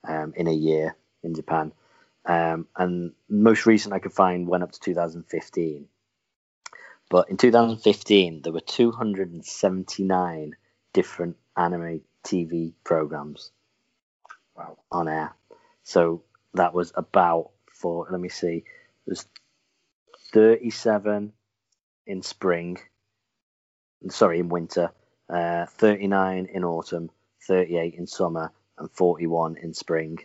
[0.07, 1.73] um, in a year in Japan.
[2.25, 5.89] Um, and most recent I could find went up to 2015.
[7.11, 10.56] But in 2015, there were 279
[10.92, 13.50] different anime TV programs
[14.56, 14.78] Wow.
[14.90, 15.34] on air.
[15.84, 16.22] So
[16.54, 18.64] that was about for let me see,
[19.06, 19.24] there's
[20.32, 21.32] 37
[22.06, 22.78] in spring.
[24.09, 24.92] Sorry, in winter.
[25.28, 27.11] Uh, 39 in autumn,
[27.46, 30.18] 38 in summer, and 41 in spring.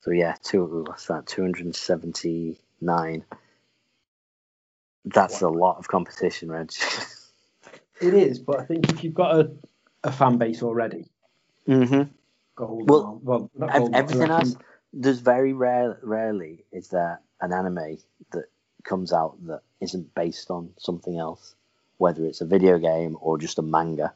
[0.00, 1.26] So yeah, two what's that?
[1.26, 3.24] 279.
[5.04, 6.72] That's a lot of competition, Reg.
[8.00, 9.50] It is, but I think if you've got a,
[10.02, 11.06] a fan base already,
[11.66, 12.10] mm-hmm.
[12.56, 14.56] Golden Well, well, Golden everything else,
[14.92, 17.98] there's very rare, rarely is there an anime
[18.32, 18.46] that
[18.82, 21.54] comes out that isn't based on something else,
[21.98, 24.12] whether it's a video game or just a manga.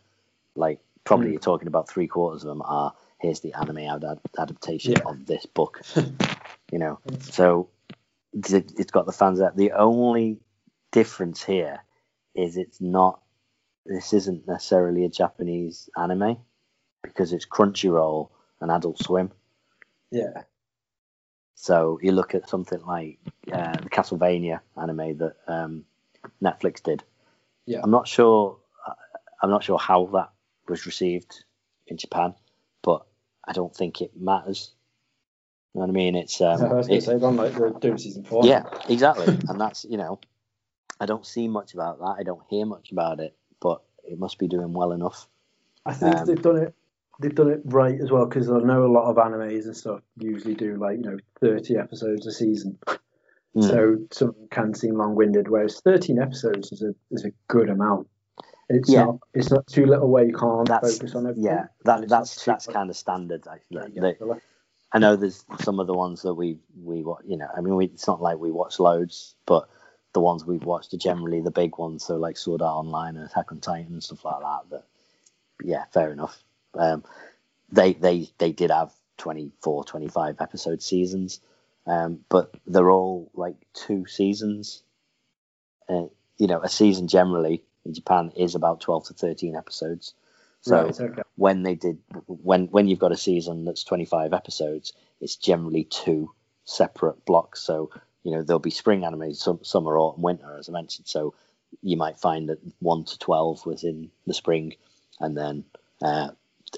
[0.57, 1.33] Like probably Hmm.
[1.33, 4.05] you're talking about three quarters of them are here's the anime ad-
[4.39, 5.03] adaptation Yeah.
[5.07, 5.83] of this book.
[6.73, 7.69] you know, so
[8.33, 9.57] it's got the fans out.
[9.57, 10.39] The only
[10.93, 11.79] difference here
[12.35, 13.21] is it's not.
[13.87, 16.37] This isn't necessarily a Japanese anime
[17.03, 18.29] because it's Crunchyroll
[18.61, 19.31] and Adult Swim.
[20.11, 20.43] Yeah.
[21.55, 23.19] So you look at something like
[23.53, 25.85] uh, the Castlevania anime that um,
[26.43, 27.03] Netflix did.
[27.67, 27.81] Yeah.
[27.83, 28.59] I'm not sure.
[29.43, 30.31] I'm not sure how that
[30.69, 31.45] was received
[31.87, 32.35] in Japan,
[32.83, 33.07] but
[33.47, 34.73] I don't think it matters.
[35.75, 36.15] You know what I mean?
[36.17, 38.45] It's um, I was going it- on like they're doing season four.
[38.45, 39.27] yeah, exactly.
[39.49, 40.19] and that's you know,
[41.01, 42.17] I don't see much about that.
[42.19, 45.29] I don't hear much about it, but it must be doing well enough.
[45.87, 46.75] I think Um, they've done it.
[47.21, 50.03] They've done it right as well because I know a lot of animes and stuff
[50.19, 52.79] usually do like you know thirty episodes a season,
[53.57, 53.63] Mm.
[53.65, 55.49] so some can seem long-winded.
[55.49, 58.07] Whereas thirteen episodes is a is a good amount.
[58.69, 59.07] It's Yeah.
[59.07, 61.45] not it's not too little where you can't That's focus on everything.
[61.45, 63.91] yeah, that that's that's much kind of standard actually.
[63.93, 64.41] get They-
[64.93, 67.75] I know there's some of the ones that we we wa- you know I mean
[67.77, 69.69] we, it's not like we watch loads, but
[70.13, 73.27] the ones we've watched are generally the big ones, so like Sword Art Online and
[73.27, 74.61] Attack on Titan and stuff like that.
[74.71, 74.87] But
[75.63, 76.43] yeah, fair enough.
[76.75, 77.05] Um,
[77.71, 81.41] they they they did have 24, 25 episode seasons,
[81.87, 84.83] um, but they're all like two seasons.
[85.89, 86.07] Uh,
[86.37, 90.15] you know, a season generally in Japan is about twelve to thirteen episodes.
[90.61, 91.23] So right, okay.
[91.37, 96.33] when they did when when you've got a season that's 25 episodes it's generally two
[96.65, 97.91] separate blocks so
[98.23, 101.35] you know there'll be spring anime some summer autumn winter as i mentioned so
[101.83, 104.75] you might find that 1 to 12 was in the spring
[105.21, 105.65] and then
[106.03, 106.31] uh,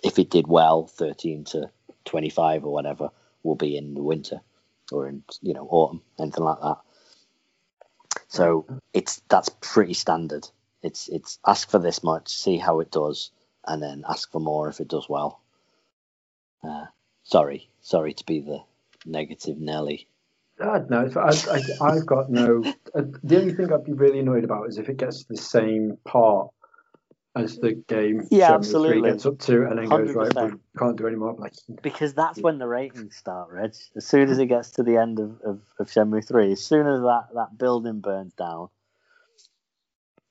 [0.02, 1.70] if it did well 13 to
[2.04, 3.10] 25 or whatever
[3.42, 4.40] will be in the winter
[4.90, 6.78] or in you know autumn anything like that
[8.28, 10.48] so it's that's pretty standard
[10.82, 13.30] it's it's ask for this much see how it does
[13.66, 15.40] and then ask for more if it does well.
[16.62, 16.86] Uh,
[17.22, 18.62] sorry, sorry to be the
[19.04, 20.08] negative Nelly.
[20.60, 22.62] No, it's- I, I, I've got no.
[22.94, 25.36] Uh, the only thing I'd be really annoyed about is if it gets to the
[25.36, 26.50] same part
[27.36, 28.26] as the game.
[28.30, 29.00] Yeah, absolutely.
[29.02, 30.34] 3 Gets up to and then goes right.
[30.52, 31.34] We can't do any more.
[31.34, 33.74] Like, Because that's when the ratings start, Reg.
[33.96, 36.86] As soon as it gets to the end of, of, of Shenmue 3, as soon
[36.88, 38.68] as that, that building burns down,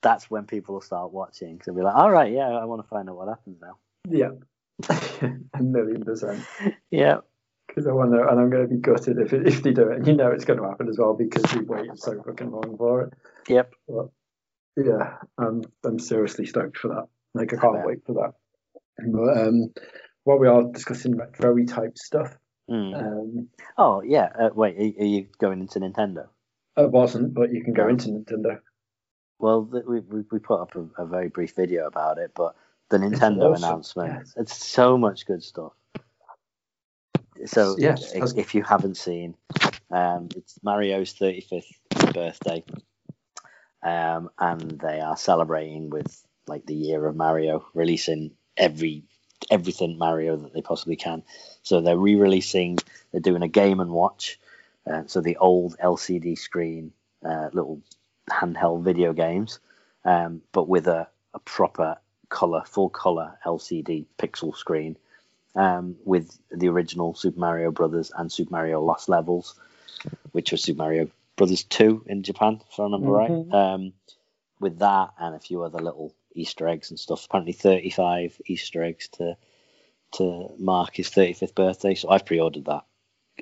[0.01, 1.61] that's when people will start watching.
[1.63, 3.77] So they'll be like, all right, yeah, I want to find out what happens now.
[4.09, 4.31] yeah,
[5.53, 6.43] a million percent.
[6.91, 7.19] Yeah.
[7.69, 9.89] Because I want to, and I'm going to be gutted if it, if they do
[9.89, 9.97] it.
[9.97, 12.75] And you know it's going to happen as well because we waited so fucking long
[12.77, 13.13] for it.
[13.47, 13.71] Yep.
[13.87, 14.07] But
[14.75, 17.07] yeah, I'm I'm seriously stoked for that.
[17.33, 18.33] Like I can't wait for that.
[19.13, 19.71] But um,
[20.23, 22.35] while we are discussing retro type stuff,
[22.69, 22.95] Mm.
[22.95, 23.47] um,
[23.77, 24.29] Oh, yeah.
[24.39, 26.27] Uh, wait, are, are you going into Nintendo?
[26.77, 28.59] it wasn't, but you can go into Nintendo.
[29.39, 32.55] Well, th- we, we, we put up a, a very brief video about it, but
[32.89, 34.33] the Nintendo awesome, announcement, yes.
[34.37, 35.73] it's so much good stuff.
[37.45, 39.35] So, Yes, if, if you haven't seen,
[39.91, 42.63] um, it's Mario's 35th birthday,
[43.81, 49.03] um, and they are celebrating with like the year of Mario, releasing every
[49.49, 51.23] everything Mario that they possibly can.
[51.63, 52.77] So they're re-releasing,
[53.11, 54.39] they're doing a Game and Watch,
[54.89, 56.91] uh, so the old LCD screen,
[57.25, 57.81] uh, little
[58.29, 59.59] handheld video games,
[60.05, 61.97] um, but with a, a proper
[62.29, 64.97] color, full color LCD pixel screen,
[65.55, 69.59] um, with the original Super Mario Brothers and Super Mario Lost Levels,
[70.31, 73.51] which are Super Mario Brothers Two in Japan, if I remember Mhm.
[73.51, 73.53] right.
[73.53, 73.93] Um,
[74.59, 77.25] with that and a few other little Easter eggs and stuff.
[77.25, 79.37] Apparently, thirty-five Easter eggs to
[80.11, 81.95] to mark his thirty-fifth birthday.
[81.95, 82.85] So I've pre-ordered that.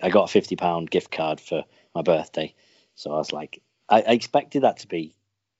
[0.02, 2.54] I got a fifty pound gift card for my birthday,
[2.96, 5.16] so I was like, I, I expected that to be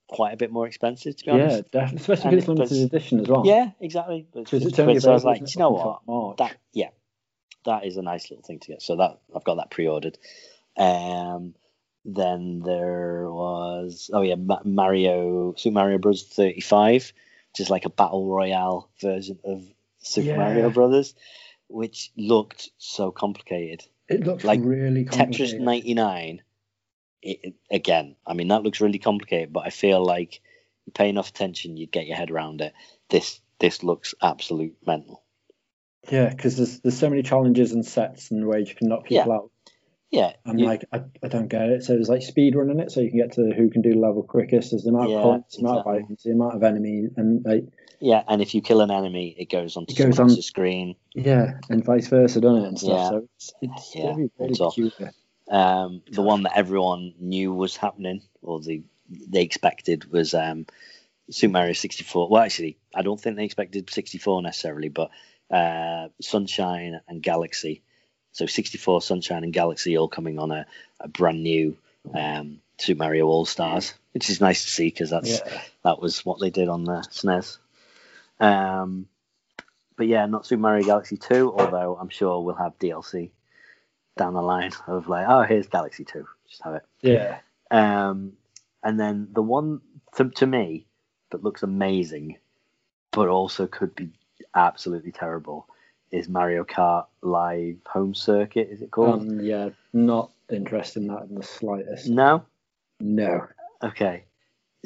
[0.08, 1.56] quite a bit more expensive, to be honest.
[1.56, 3.42] Yeah, definitely, especially if it's limited edition as well.
[3.46, 4.26] Yeah, exactly.
[4.32, 6.00] But because it's only so I was like, you know what?
[6.06, 6.38] March.
[6.38, 6.88] That yeah,
[7.64, 8.82] that is a nice little thing to get.
[8.82, 10.18] So that I've got that pre-ordered.
[10.76, 11.54] Um,
[12.04, 16.24] then there was oh yeah, Mario Super Mario Bros.
[16.24, 17.12] 35,
[17.52, 19.62] which is like a battle royale version of
[19.98, 20.36] Super Yeah.
[20.36, 21.14] Mario Brothers,
[21.68, 23.84] which looked so complicated.
[24.08, 26.40] It looked Like really Tetris 99,
[27.22, 30.40] it, it- again, I mean that looks really complicated, but I feel like
[30.86, 32.72] you pay enough attention, you'd get your head around it.
[33.10, 35.22] This this looks absolute mental.
[36.10, 39.32] Yeah, because there's there's so many challenges and sets and ways you can knock people
[39.32, 39.50] out.
[40.10, 41.84] Yeah, I'm you- like, I, I don't get it.
[41.84, 43.98] So there's like speed running it, so you can get to who can do the
[43.98, 44.70] level quickest.
[44.70, 45.96] There's the amount Yeah, of points, the amount exactly.
[45.98, 47.64] of items, the amount of enemies, and like
[48.00, 50.94] yeah, and if you kill an enemy, it goes onto It goes on- else's screen.
[51.14, 52.68] yeah, and vice versa, doesn't it?
[52.68, 52.90] And stuff.
[52.90, 53.08] Yeah.
[53.10, 54.60] So it's it's Yeah, really, really it's.
[55.50, 60.66] Um, the one that everyone knew was happening, or the they expected, was um,
[61.30, 62.28] Super Mario 64.
[62.28, 65.10] Well, actually, I don't think they expected 64 necessarily, but
[65.50, 67.82] uh, Sunshine and Galaxy.
[68.32, 70.66] So 64, Sunshine, and Galaxy all coming on a,
[71.00, 71.76] a brand new
[72.14, 75.60] um, Super Mario All Stars, which is nice to see because that's Yeah.
[75.84, 77.58] that was what they did on the SNES.
[78.38, 79.08] Um,
[79.96, 83.30] but yeah, not Super Mario Galaxy 2, although I'm sure we'll have DLC
[84.18, 86.26] down the line of like, oh, here's Galaxy 2.
[86.48, 86.82] Just have it.
[87.00, 87.38] Yeah.
[87.70, 88.34] Um,
[88.82, 89.80] and then the one
[90.16, 90.86] to, to me
[91.30, 92.36] that looks amazing,
[93.12, 94.10] but also could be
[94.54, 95.66] absolutely terrible,
[96.10, 98.68] is Mario Kart Live Home Circuit.
[98.70, 99.22] Is it called?
[99.22, 102.08] Um, yeah, not interested in that in the slightest.
[102.08, 102.44] no.
[103.00, 103.46] No,
[103.82, 104.24] Okay.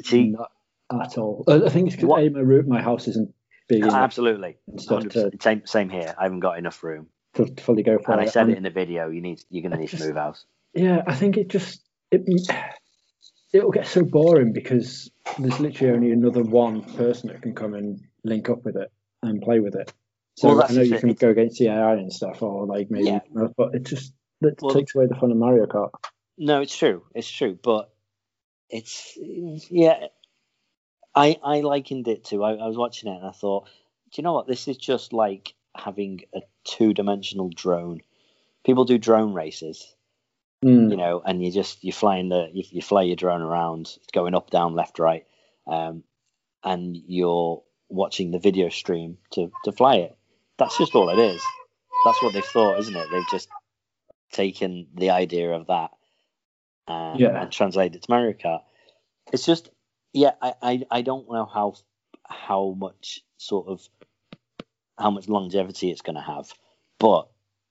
[0.03, 0.51] See, not
[0.91, 1.43] at all.
[1.47, 3.33] I think it's because my route, my house isn't
[3.67, 4.57] big enough absolutely.
[4.67, 5.41] and stuff 100%.
[5.41, 6.13] Same, same here.
[6.17, 7.07] I haven't got enough room.
[7.35, 9.09] To, to fully go for And I said And- it in the video.
[9.09, 10.45] You need, you're going to need to move house.
[10.73, 11.81] Yeah, I think it just
[12.11, 12.23] it
[13.53, 18.01] it'll get so boring because there's literally only another one person that can come and
[18.23, 19.93] link up with it and play with it.
[20.35, 23.05] So Well, I know you can go against the AI and stuff, or like maybe,
[23.09, 23.19] Yeah.
[23.55, 25.91] but it just it Well- takes away the fun of Mario Kart.
[26.39, 27.03] No, it's true.
[27.13, 27.93] It's true, but
[28.69, 30.07] it's yeah.
[31.13, 32.43] I I likened it to.
[32.43, 33.65] I, I was watching it and I thought,
[34.11, 34.47] do you know what?
[34.47, 38.01] This is just like having a two-dimensional drone.
[38.65, 39.93] People do drone races,
[40.63, 40.91] Mm.
[40.91, 44.11] you know, and you just you're flying the you, you fly your drone around, it's
[44.13, 45.25] going up, down, left, right,
[45.67, 46.03] um,
[46.63, 50.17] and you're watching the video stream to to fly it.
[50.57, 51.41] That's just all it is.
[52.05, 53.07] That's what they've thought, isn't it?
[53.11, 53.49] They've just
[54.31, 55.91] taken the idea of that
[56.87, 57.41] um, Yeah.
[57.41, 58.61] and translated it to Mario Kart.
[59.31, 59.69] It's just,
[60.13, 61.75] yeah, I, I, I don't know how
[62.25, 63.87] how much sort of
[64.97, 66.51] how much longevity it's going to have,
[66.99, 67.27] but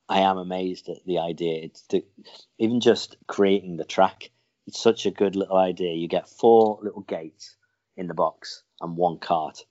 [0.09, 1.63] I am amazed at the idea.
[1.63, 2.05] It's the,
[2.59, 4.31] even just creating the track.
[4.67, 5.95] It's such a good little idea.
[5.95, 7.57] You get four little gates
[7.97, 9.65] in the box and one cart,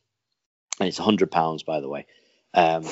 [0.80, 2.06] and it's a hundred pounds, by the way.
[2.54, 2.86] Um,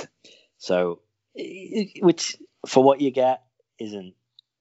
[0.58, 1.02] so,
[1.36, 2.38] which
[2.68, 3.44] for what you get
[3.80, 4.14] isn't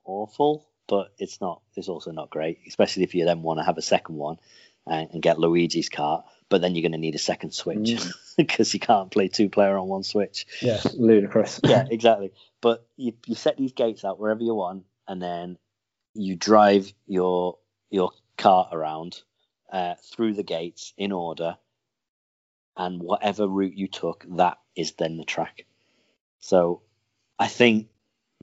[0.04, 1.60] awful, but it's not.
[1.76, 4.38] It's also not great, especially if you then want to have a second one
[4.86, 6.24] and, and get Luigi's cart.
[6.50, 8.12] But then you're going to need a second switch Mm.
[8.36, 10.46] because you can't play two player on one switch.
[10.62, 11.60] Yeah, ludicrous.
[11.64, 12.32] Yeah, exactly.
[12.60, 15.58] But you you set these gates out wherever you want, and then
[16.14, 17.58] you drive your
[17.90, 19.22] your cart around
[19.70, 21.58] uh, through the gates in order,
[22.76, 25.66] and whatever route you took, that is then the track.
[26.40, 26.82] So,
[27.38, 27.88] I think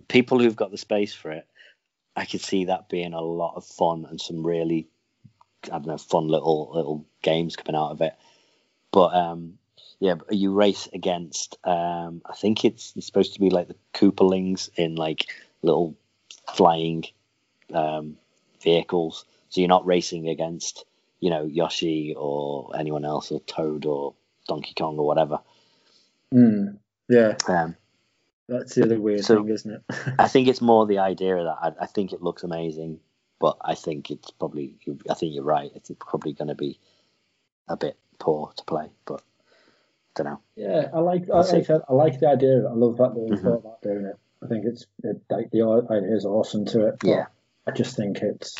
[0.08, 1.48] people who've got the space for it,
[2.16, 4.90] I could see that being a lot of fun and some really,
[5.70, 8.14] I don't know, fun little little games coming out of it.
[8.92, 9.58] But um,
[10.00, 11.58] yeah, you race against.
[11.64, 15.26] Um, I think it's, it's supposed to be like the Koopalings in like
[15.62, 15.96] little
[16.54, 17.06] flying
[17.74, 18.18] um,
[18.62, 19.26] vehicles.
[19.50, 20.86] So you're not racing against,
[21.20, 24.14] you know, Yoshi or anyone else or Toad or
[24.48, 25.40] Donkey Kong or whatever.
[26.34, 26.78] Mm.
[27.08, 27.76] Yeah, Um,
[28.50, 29.82] that's the other weird So- thing, isn't it?
[30.20, 33.00] I think it's more the idea of that I, I think it looks amazing,
[33.40, 34.76] but I think it's probably.
[35.10, 35.72] I think you're right.
[35.76, 36.80] It's probably going to be
[37.68, 40.40] a bit poor to play, but I don't know.
[40.56, 41.30] Yeah, I like.
[41.30, 42.68] I, like I, like the idea.
[42.68, 43.42] I love that we Mhm.
[43.42, 44.16] thought about doing it.
[44.44, 46.96] I think it's it, like the idea is awesome to it.
[47.04, 47.26] Yeah.
[47.68, 48.56] I just think it's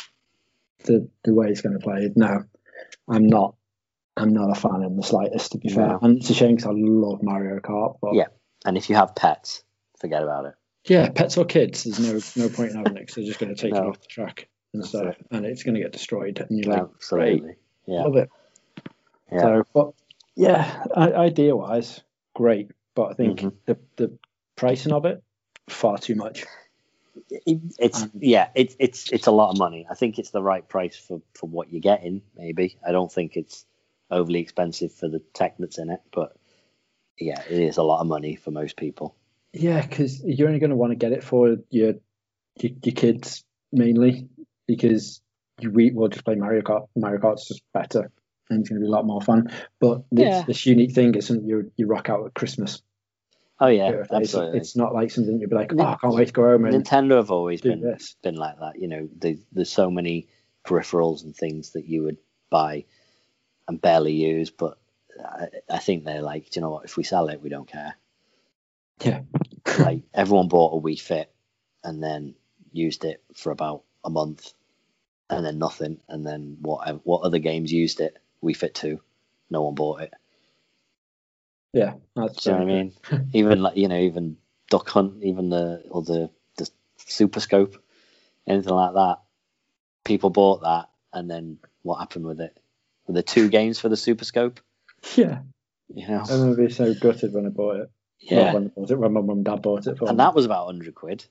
[0.84, 2.10] the the way it's going to play.
[2.16, 2.44] No,
[3.08, 3.54] I'm not.
[4.18, 5.88] I'm not a fan in the slightest, to be fair.
[5.88, 5.98] No.
[6.00, 7.98] And it's a shame because I love Mario Kart.
[8.00, 8.28] But Yeah.
[8.64, 9.62] And if you have pets,
[10.00, 10.54] forget about it.
[10.86, 12.00] yeah, pets or kids, there's
[12.36, 13.90] no no point in having it 'cause they're just going to take it No.
[13.90, 16.38] off the track and That's stuff, and it's going to get destroyed.
[16.38, 17.56] And you're like, Absolutely.
[17.86, 18.02] Yeah.
[18.02, 18.30] love it.
[19.32, 19.40] Yeah.
[19.40, 19.90] So, but
[20.34, 22.00] yeah, idea wise,
[22.34, 22.70] great.
[22.94, 23.52] But I think Mhm.
[23.66, 24.18] the the
[24.56, 25.22] pricing of it
[25.68, 26.44] far too much.
[27.30, 29.86] It, it's Um, yeah, it's it's it's a lot of money.
[29.90, 32.22] I think it's the right price for for what you're getting.
[32.36, 33.64] Maybe I don't think it's
[34.10, 36.36] overly expensive for the tech that's in it, but
[37.18, 39.16] yeah, it is a lot of money for most people.
[39.52, 41.94] Yeah, because you're only going to want to get it for your,
[42.60, 44.28] your your kids mainly.
[44.66, 45.20] Because
[45.60, 46.86] you we will just play Mario Kart.
[46.96, 48.10] Mario Kart's just better
[48.50, 49.50] and it's going to be a lot more fun.
[49.80, 50.44] But this, Yeah.
[50.46, 52.82] this unique thing is something you you rock out at Christmas.
[53.58, 54.58] Oh yeah, It's, absolutely.
[54.58, 56.84] it's not like something you'd be like, oh, I can't wait to go home and
[56.84, 58.14] Nintendo have always been this.
[58.22, 58.78] been like that.
[58.78, 60.28] You know, there's, there's so many
[60.66, 62.18] peripherals and things that you would
[62.50, 62.84] buy
[63.66, 64.76] and barely use, but
[65.24, 66.84] I, I think they're like, do you know what?
[66.84, 67.96] If we sell it, we don't care.
[69.02, 69.22] Yeah.
[69.78, 71.32] like everyone bought a Wii Fit
[71.82, 72.34] and then
[72.72, 74.52] used it for about a month,
[75.30, 77.00] and then nothing, and then what?
[77.04, 78.16] What other games used it?
[78.42, 79.00] Wii Fit Two,
[79.50, 80.14] no one bought it.
[81.72, 82.92] Yeah, that's Do you know what I mean?
[83.34, 84.38] even like you know, even
[84.70, 87.76] Duck Hunt, even the or the the Super Scope,
[88.46, 89.18] anything like that.
[90.04, 92.56] People bought that, and then what happened with it?
[93.06, 94.60] Were there two games for the Super Scope?
[95.16, 95.40] Yeah,
[95.88, 97.90] You know, I remember being so gutted when I bought it.
[98.30, 100.18] Not yeah, when I bought it, when my mum and dad bought it for and
[100.18, 100.24] me.
[100.24, 101.24] that was about hundred quid.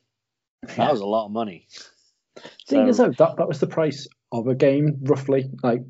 [0.77, 1.67] That was a lot of money.
[2.67, 5.81] Thing is So- though, that, that was the price of a game roughly, like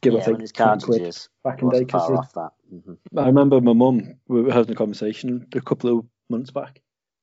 [0.00, 1.84] give or take when it's 20 quid cartridges, back in day.
[1.84, 2.50] 'cause off that.
[2.70, 6.80] hmm I remember my mum, we were having a conversation a couple of months back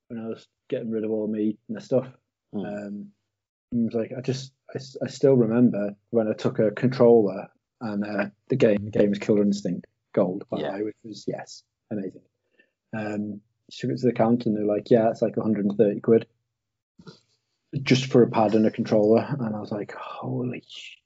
[0.09, 2.07] when I was getting rid of all my stuff.
[2.53, 2.59] Hmm.
[2.59, 3.11] Um,
[3.71, 7.47] and I was like, I just, I, I still remember when I took a controller
[7.81, 10.77] and uh, the game, the game was Killer Instinct Gold, by Yeah.
[10.77, 12.21] the which was, yes, amazing.
[12.95, 16.27] Um, took it to the counter and they're like, yeah, it's like 130 quid
[17.83, 19.25] just for a pad and a controller.
[19.39, 20.97] And I was like, holy shit.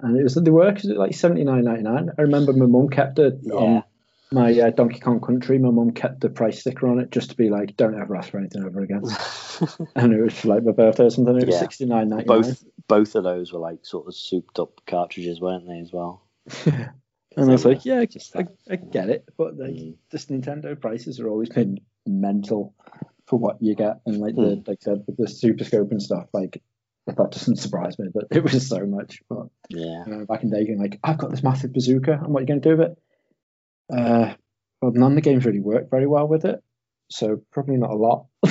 [0.00, 2.10] And it was, they were 'cause it was like 79.99.
[2.18, 3.52] I remember my mum kept it Yeah.
[3.54, 3.82] on
[4.32, 7.36] my uh, Donkey Kong Country, my mum kept the price sticker on it just to
[7.36, 9.02] be like, don't ever ask for anything ever again.
[9.94, 11.36] and it was for like my birthday or something.
[11.36, 11.60] It was Yeah.
[11.60, 12.40] sixty nine ninety nine.
[12.42, 16.22] both both of those were like sort of souped up cartridges, weren't they as well?
[16.66, 16.90] and
[17.36, 18.52] I was like, yeah, Just I, that.
[18.70, 19.96] I get it, but like Mm.
[20.10, 22.74] this Nintendo prices are always been mental
[23.26, 24.62] for what you get, and like the Hmm.
[24.66, 26.62] like I said with the Super Scope and stuff, like
[27.06, 29.22] that doesn't surprise me, but it was so much.
[29.28, 30.00] But Yeah.
[30.00, 32.38] I remember back in the day, going like, I've got this massive bazooka, and what
[32.40, 32.98] are you going to do with it?
[33.92, 34.34] Uh,
[34.80, 36.62] well, none of the games really work very well with it,
[37.10, 38.26] so probably not a lot.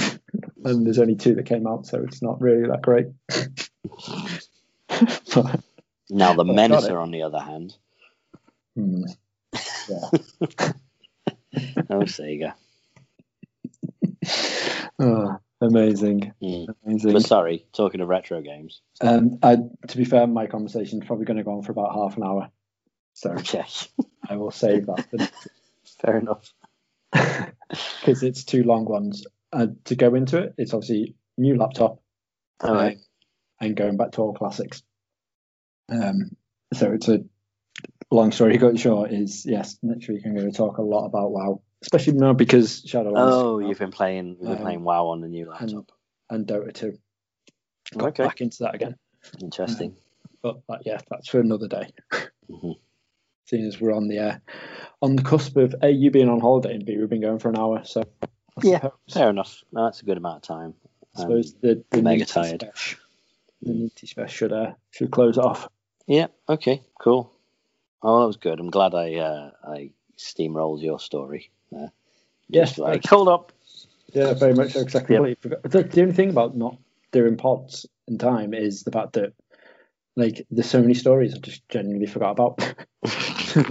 [0.63, 3.07] and there's only two that came out, so it's not really that great.
[4.87, 5.61] but,
[6.09, 6.43] Now the.
[6.43, 7.75] Menacer, on the other hand,
[8.75, 9.03] hmm,
[9.89, 10.09] yeah.
[11.89, 12.53] oh Sega.
[15.01, 16.67] Oh, amazing, Mm.
[16.85, 17.13] amazing.
[17.13, 18.81] But sorry, talking of retro games.
[19.01, 21.93] Um, I, to be fair, my conversation is probably going to go on for about
[21.93, 22.49] half an hour,
[23.13, 23.63] so Okay,
[24.29, 25.31] I will save that
[26.01, 26.53] fair enough.
[27.11, 29.25] because it's two long ones.
[29.53, 31.99] Uh, to go into it, it's obviously new laptop
[32.63, 32.95] right.
[32.95, 33.03] um,
[33.59, 34.81] and going back to all classics.
[35.89, 36.37] Um,
[36.73, 37.19] so it's a
[38.09, 39.11] long story cut short.
[39.11, 42.81] Is yes, next week I'm going to talk a lot about WoW, especially now because
[42.83, 44.29] Shadowlands Oh, you've been playing.
[44.29, 45.91] You've been Um, playing WoW on the new laptop.
[46.29, 46.97] and Dota 2.
[47.97, 48.95] Got Okay, back into that again,
[49.41, 49.95] interesting.
[50.41, 51.89] but that, yeah, that's for another day.
[52.49, 52.75] Mhm.
[53.45, 54.37] seeing as we're on the uh,
[55.01, 57.49] on the cusp of a you being on holiday and b we've been going for
[57.49, 58.27] an hour so I
[58.63, 58.77] Yeah.
[58.77, 59.63] suppose, Fair enough.
[59.73, 60.73] No, that's a good amount of time.
[61.17, 62.61] I suppose the, the mega tired.
[62.61, 62.95] Spesh-
[63.61, 65.67] the Nitty Spesh should uh, should close off
[66.07, 66.27] Yeah.
[66.47, 66.83] Okay.
[67.01, 67.33] Cool.
[68.01, 68.59] Oh, that was good.
[68.61, 71.51] I'm glad I uh, I steamrolled your story.
[71.75, 71.87] Uh,
[72.49, 73.53] Yes, I hold up.
[74.13, 75.41] yeah very much so I Yep.
[75.63, 76.77] the, the only thing about not
[77.11, 79.33] doing pods in time is the fact that
[80.17, 82.59] like there's so many stories I just genuinely forgot about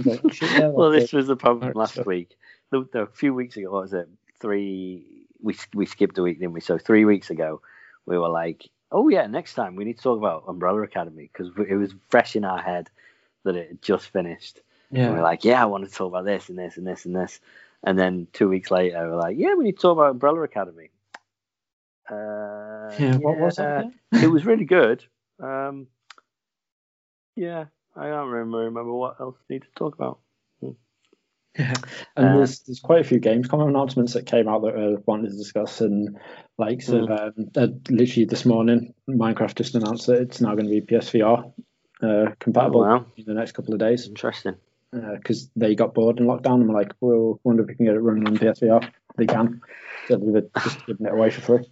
[0.05, 2.35] Like, yeah, well, this was the problem last so- week.
[2.71, 4.07] No, no, a few weeks ago, what was it?
[4.39, 5.27] Three.
[5.41, 6.61] We we skipped a week, didn't we?
[6.61, 7.61] So three weeks ago,
[8.05, 11.51] we were like, "Oh yeah, next time we need to talk about Umbrella Academy" because
[11.67, 12.89] it was fresh in our head
[13.43, 14.57] that it had just finished.
[14.57, 14.63] it.
[14.91, 16.85] And we yeah we're like, "Yeah, I want to talk about this and this and
[16.87, 17.39] this and this."
[17.83, 20.89] And then two weeks later, we're like, "Yeah, we need to talk about Umbrella Academy."
[22.09, 24.23] Uh, yeah what was yeah, that again?
[24.23, 25.03] it was really good.
[25.39, 25.87] Um,
[27.35, 27.65] yeah,
[27.95, 30.19] I don't remember remember what else we need to talk about.
[31.59, 31.73] Yeah,
[32.15, 35.31] and Uh, there's there's quite a few Gamescom announcements that came out that I wanted
[35.31, 36.17] to discuss, and
[36.57, 40.71] like so, um, uh, literally this morning, Minecraft just announced that it's now going to
[40.71, 41.51] be PSVR
[42.01, 43.05] uh, compatible Oh, wow.
[43.17, 44.55] in the next couple of days Interesting.
[44.91, 47.95] Because they got bored in lockdown and were like, "We'll wonder if we can get
[47.95, 49.61] it running on PSVR." They can,
[50.07, 51.69] so they're just giving it away for free.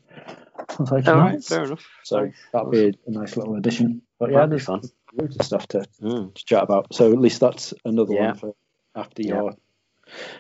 [0.57, 1.47] I was like, All right, nice.
[1.47, 1.86] fair enough.
[2.03, 2.36] So Nice.
[2.51, 4.01] that'll be a nice little addition.
[4.20, 4.82] But yeah, there's fun.
[5.13, 6.34] loads of stuff to, Mm.
[6.34, 6.93] to chat about.
[6.93, 8.28] So at least that's another Yeah.
[8.28, 8.55] one for
[8.95, 9.36] after Yeah.
[9.36, 9.55] your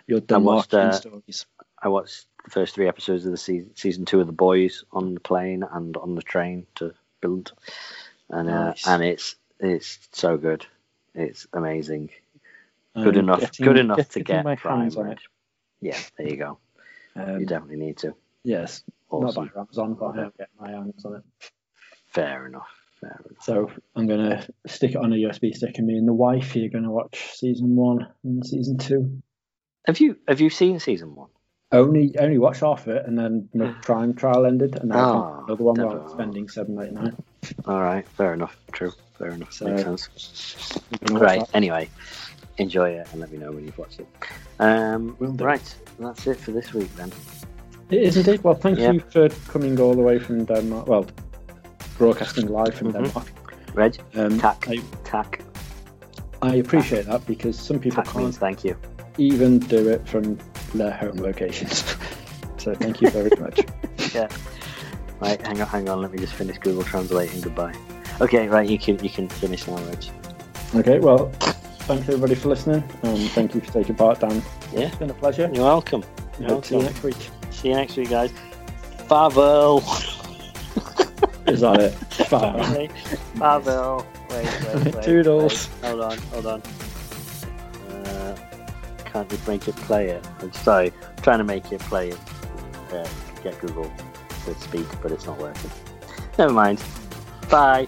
[0.07, 1.45] your I watched, uh, stories.
[1.81, 5.13] I watched the first three episodes of the season, season two of The Boys on
[5.13, 7.53] the plane and on the train to build,
[8.29, 8.85] and uh, Nice.
[8.87, 10.65] and it's it's so good.
[11.15, 12.09] It's amazing.
[12.95, 13.39] Good Um, enough.
[13.41, 14.81] getting- good enough to get my Prime.
[14.81, 15.19] hands on it.
[15.81, 16.57] Yeah, there you go.
[17.15, 18.13] Um, you definitely need to.
[18.43, 19.45] yes, Awesome.
[19.45, 21.23] not by Amazon, but I am getting my hands on it.
[22.07, 22.67] Fair enough.
[22.99, 23.43] Fair enough.
[23.43, 26.67] So I'm gonna stick it on a USB stick, and me and the wife are
[26.67, 29.21] gonna watch season one and season two.
[29.85, 31.29] Have you have you seen season one?
[31.71, 35.39] Only only watched half of it, and then my Prime trial ended, and now I
[35.41, 37.15] Oh, another one never- I'm spending seven ninety nine.
[37.65, 38.57] All right, fair enough.
[38.73, 39.53] True, fair enough.
[39.53, 40.79] So- Makes sense.
[41.11, 41.43] Right.
[41.53, 41.89] Anyway,
[42.59, 44.07] enjoy it and let me know when you've watched it.
[44.59, 47.11] Um, right, that's it for this week then.
[47.89, 48.43] It is indeed.
[48.43, 48.91] Well, thank Yeah.
[48.91, 50.87] you for coming all the way from Denmark.
[50.87, 51.05] Well,
[51.97, 52.93] broadcasting live from Mhm.
[53.03, 53.27] Denmark.
[53.73, 55.41] Reg, Um, tack, I, tack,
[56.41, 58.75] I appreciate that because some people tack can't thank you.
[59.17, 60.37] even do it from
[60.73, 61.83] their home locations.
[62.57, 63.59] so thank you very much.
[64.15, 64.27] Yeah.
[65.21, 66.01] Right, hang on, hang on.
[66.01, 67.73] Let me just finish Google Translate and Goodbye.
[68.21, 68.67] Okay, right.
[68.67, 70.03] You can you can finish now, Reg.
[70.73, 71.31] Okay, well,
[71.89, 74.43] thanks everybody for listening, and thank you for taking part, Dan.
[74.71, 74.81] Yeah.
[74.81, 75.49] It's been a pleasure.
[75.51, 76.03] You're welcome.
[76.39, 77.17] You're to see you next week.
[77.49, 78.31] See you next week, guys.
[79.07, 79.81] Farvel.
[81.47, 81.99] Is that it?
[82.29, 82.89] Bye.
[83.37, 84.05] Farvel.
[84.29, 85.03] Wait, wait, wait.
[85.03, 85.67] Toodles.
[85.81, 85.89] wait.
[85.89, 86.61] Hold on, hold on.
[87.89, 88.37] Uh,
[89.05, 90.27] can't you make it play it?
[90.41, 90.93] I'm sorry.
[91.01, 92.19] I'm trying to make it play it.
[92.91, 93.07] Uh,
[93.41, 93.91] get Google
[94.45, 95.71] to speak, but it's not working.
[96.37, 96.83] Never mind.
[97.49, 97.87] Bye.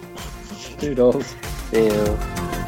[0.80, 1.36] Toodles.
[1.70, 2.61] See you.